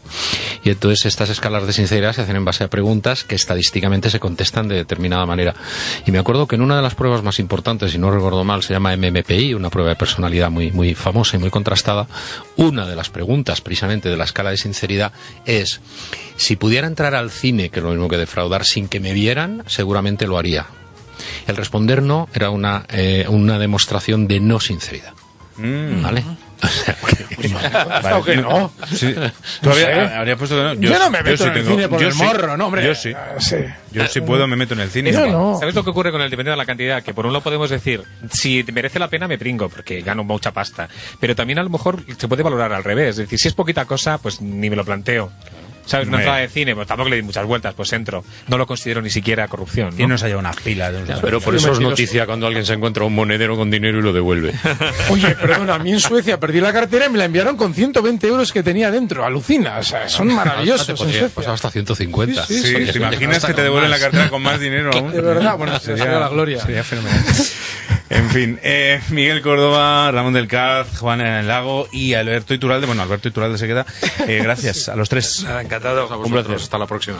[0.63, 4.19] Y entonces estas escalas de sinceridad se hacen en base a preguntas que estadísticamente se
[4.19, 5.53] contestan de determinada manera.
[6.05, 8.63] Y me acuerdo que en una de las pruebas más importantes, si no recuerdo mal,
[8.63, 12.07] se llama MMPI, una prueba de personalidad muy muy famosa y muy contrastada,
[12.57, 15.11] una de las preguntas precisamente de la escala de sinceridad
[15.45, 15.81] es
[16.35, 19.63] si pudiera entrar al cine, que es lo mismo que defraudar, sin que me vieran,
[19.67, 20.67] seguramente lo haría.
[21.47, 25.13] El responder no era una, eh, una demostración de no sinceridad.
[25.57, 26.23] ¿Vale?
[28.03, 28.23] Vale.
[28.25, 28.71] que no.
[28.93, 29.15] Sí.
[29.15, 29.31] No
[29.61, 30.15] Tú habría- sé.
[30.15, 30.73] habrías puesto que no.
[30.75, 32.23] Yo no me meto sí en el tengo- cine por yo el sí.
[32.23, 32.85] morro, no, hombre.
[32.85, 33.13] Yo sí.
[33.39, 33.55] Sí.
[33.91, 35.13] Yo sí puedo, me meto en el cine.
[35.13, 37.01] ¿Sabes lo que ocurre con el dependiendo de la cantidad?
[37.03, 40.51] Que por un lado podemos decir, si merece la pena me pringo, porque gano mucha
[40.51, 40.89] pasta.
[41.19, 43.09] Pero también a lo mejor se puede valorar al revés.
[43.11, 45.31] Es decir, si es poquita cosa, pues ni me lo planteo.
[45.89, 46.07] ¿Sabes?
[46.07, 48.23] Una entrada de cine, pues tampoco le di muchas vueltas, pues entro.
[48.47, 49.89] No lo considero ni siquiera corrupción.
[49.95, 50.13] ¿Quién ¿no?
[50.13, 50.91] nos ha llevado unas pilas?
[50.93, 53.99] de unos- Pero por eso es noticia cuando alguien se encuentra un monedero con dinero
[53.99, 54.53] y lo devuelve.
[55.09, 58.27] Oye, perdona, a mí en Suecia perdí la cartera y me la enviaron con 120
[58.27, 59.25] euros que tenía dentro.
[59.25, 61.35] Alucina, o sea, son maravillosos Te en podría Suecia.
[61.35, 62.45] pasar hasta 150.
[62.45, 65.11] Sí, sí, Sí, ¿te imaginas que te devuelven la cartera con más dinero aún?
[65.11, 66.61] De verdad, bueno, sería la gloria.
[66.61, 67.23] Sería fenomenal.
[68.09, 72.87] En fin, eh, Miguel Córdoba, Ramón del Caz, Juan en el Lago y Alberto Iturralde.
[72.87, 73.85] Bueno, Alberto Iturralde se queda.
[74.27, 75.45] Eh, gracias a los tres.
[75.61, 76.07] encantado.
[76.17, 76.55] Un placer.
[76.55, 77.19] Hasta la próxima.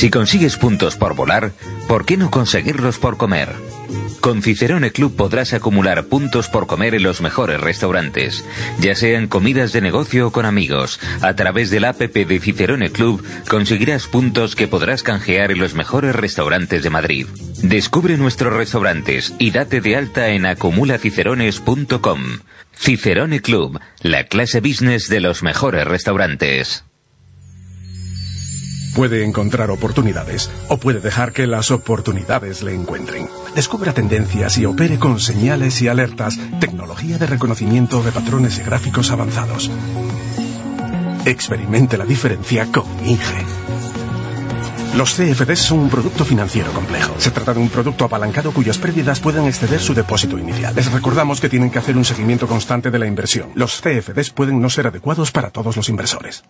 [0.00, 1.52] Si consigues puntos por volar,
[1.86, 3.50] ¿por qué no conseguirlos por comer?
[4.22, 8.42] Con Cicerone Club podrás acumular puntos por comer en los mejores restaurantes,
[8.78, 11.00] ya sean comidas de negocio o con amigos.
[11.20, 16.16] A través del app de Cicerone Club conseguirás puntos que podrás canjear en los mejores
[16.16, 17.26] restaurantes de Madrid.
[17.62, 22.38] Descubre nuestros restaurantes y date de alta en acumulacicerones.com.
[22.74, 26.84] Cicerone Club, la clase business de los mejores restaurantes.
[28.94, 33.28] Puede encontrar oportunidades o puede dejar que las oportunidades le encuentren.
[33.54, 39.10] Descubra tendencias y opere con señales y alertas, tecnología de reconocimiento de patrones y gráficos
[39.10, 39.70] avanzados.
[41.24, 43.44] Experimente la diferencia con Inge.
[44.96, 47.14] Los CFDs son un producto financiero complejo.
[47.18, 50.74] Se trata de un producto apalancado cuyas pérdidas pueden exceder su depósito inicial.
[50.74, 53.50] Les recordamos que tienen que hacer un seguimiento constante de la inversión.
[53.54, 56.42] Los CFDs pueden no ser adecuados para todos los inversores.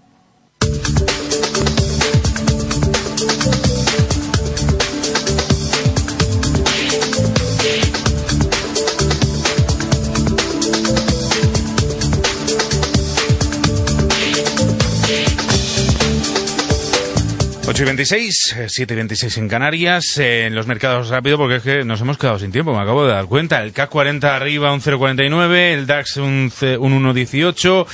[17.81, 21.63] Ocho y 26, 7 y 26 en Canarias, eh, en los mercados rápido porque es
[21.63, 23.63] que nos hemos quedado sin tiempo, me acabo de dar cuenta.
[23.63, 27.87] El CAC 40 arriba un 0,49, el DAX un, un 1,18,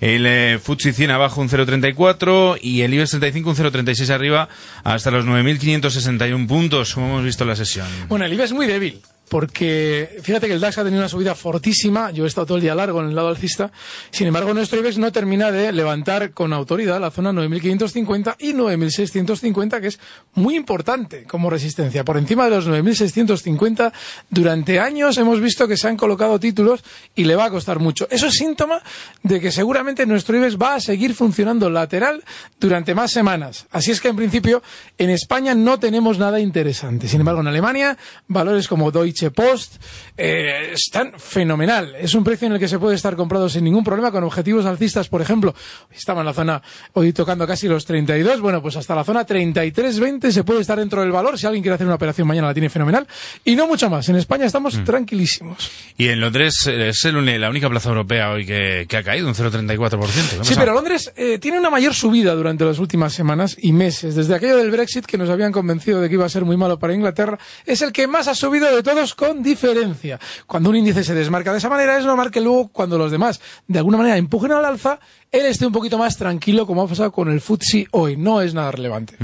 [0.00, 4.48] el eh, FTSE 100 abajo un 0,34 y el IBEX 35 un 0,36 arriba
[4.84, 7.88] hasta los 9.561 puntos, como hemos visto en la sesión.
[8.06, 9.02] Bueno, el IBEX es muy débil.
[9.32, 12.10] Porque fíjate que el DAX ha tenido una subida fortísima.
[12.10, 13.72] Yo he estado todo el día largo en el lado alcista.
[14.10, 19.80] Sin embargo, nuestro IBEX no termina de levantar con autoridad la zona 9.550 y 9.650,
[19.80, 19.98] que es
[20.34, 22.04] muy importante como resistencia.
[22.04, 23.90] Por encima de los 9.650,
[24.28, 28.06] durante años hemos visto que se han colocado títulos y le va a costar mucho.
[28.10, 28.82] Eso es síntoma
[29.22, 32.22] de que seguramente nuestro IBEX va a seguir funcionando lateral
[32.60, 33.64] durante más semanas.
[33.70, 34.62] Así es que, en principio,
[34.98, 37.08] en España no tenemos nada interesante.
[37.08, 37.96] Sin embargo, en Alemania,
[38.28, 39.76] valores como Deutsche Post
[40.16, 41.94] eh, están fenomenal.
[41.98, 44.66] Es un precio en el que se puede estar comprado sin ningún problema, con objetivos
[44.66, 45.54] alcistas, por ejemplo.
[45.90, 46.62] Estaba en la zona,
[46.94, 48.40] hoy tocando casi los 32.
[48.40, 51.38] Bueno, pues hasta la zona 33.20 se puede estar dentro del valor.
[51.38, 53.06] Si alguien quiere hacer una operación mañana, la tiene fenomenal.
[53.44, 54.08] Y no mucho más.
[54.08, 55.70] En España estamos tranquilísimos.
[55.96, 59.28] Y en Londres eh, es el la única plaza europea hoy que, que ha caído,
[59.28, 59.88] un 0,34%.
[59.90, 60.60] ¿Qué ha Sí, pasado?
[60.60, 64.14] pero Londres eh, tiene una mayor subida durante las últimas semanas y meses.
[64.14, 66.78] Desde aquello del Brexit, que nos habían convencido de que iba a ser muy malo
[66.78, 70.18] para Inglaterra, es el que más ha subido de todos con diferencia.
[70.46, 73.40] Cuando un índice se desmarca de esa manera, es normal que luego, cuando los demás
[73.66, 75.00] de alguna manera empujen al alza,
[75.32, 78.18] él esté un poquito más tranquilo, como ha pasado con el FTSE hoy.
[78.18, 79.16] No es nada relevante.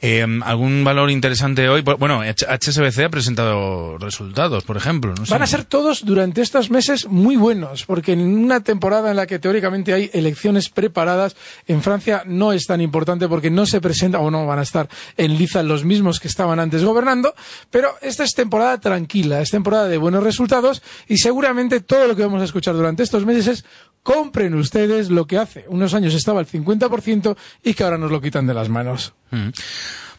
[0.00, 1.82] Eh, ¿Algún valor interesante hoy?
[1.82, 5.14] Bueno, HSBC ha presentado resultados, por ejemplo.
[5.14, 5.32] No sé.
[5.32, 9.26] Van a ser todos durante estos meses muy buenos, porque en una temporada en la
[9.26, 11.36] que teóricamente hay elecciones preparadas,
[11.66, 14.88] en Francia no es tan importante porque no se presenta o no van a estar
[15.18, 17.34] en liza los mismos que estaban antes gobernando,
[17.70, 22.22] pero esta es temporada tranquila, es temporada de buenos resultados y seguramente todo lo que
[22.22, 23.64] vamos a escuchar durante estos meses es
[24.04, 28.20] compren ustedes lo que hace unos años estaba al 50% y que ahora nos lo
[28.20, 29.14] quitan de las manos.
[29.32, 29.48] Mm.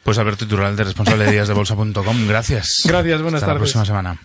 [0.04, 2.82] Pues Alberto Iturralde, responsable de díasdebolsa.com, gracias.
[2.84, 3.72] Gracias, buenas Hasta la tardes.
[3.72, 4.20] próxima semana.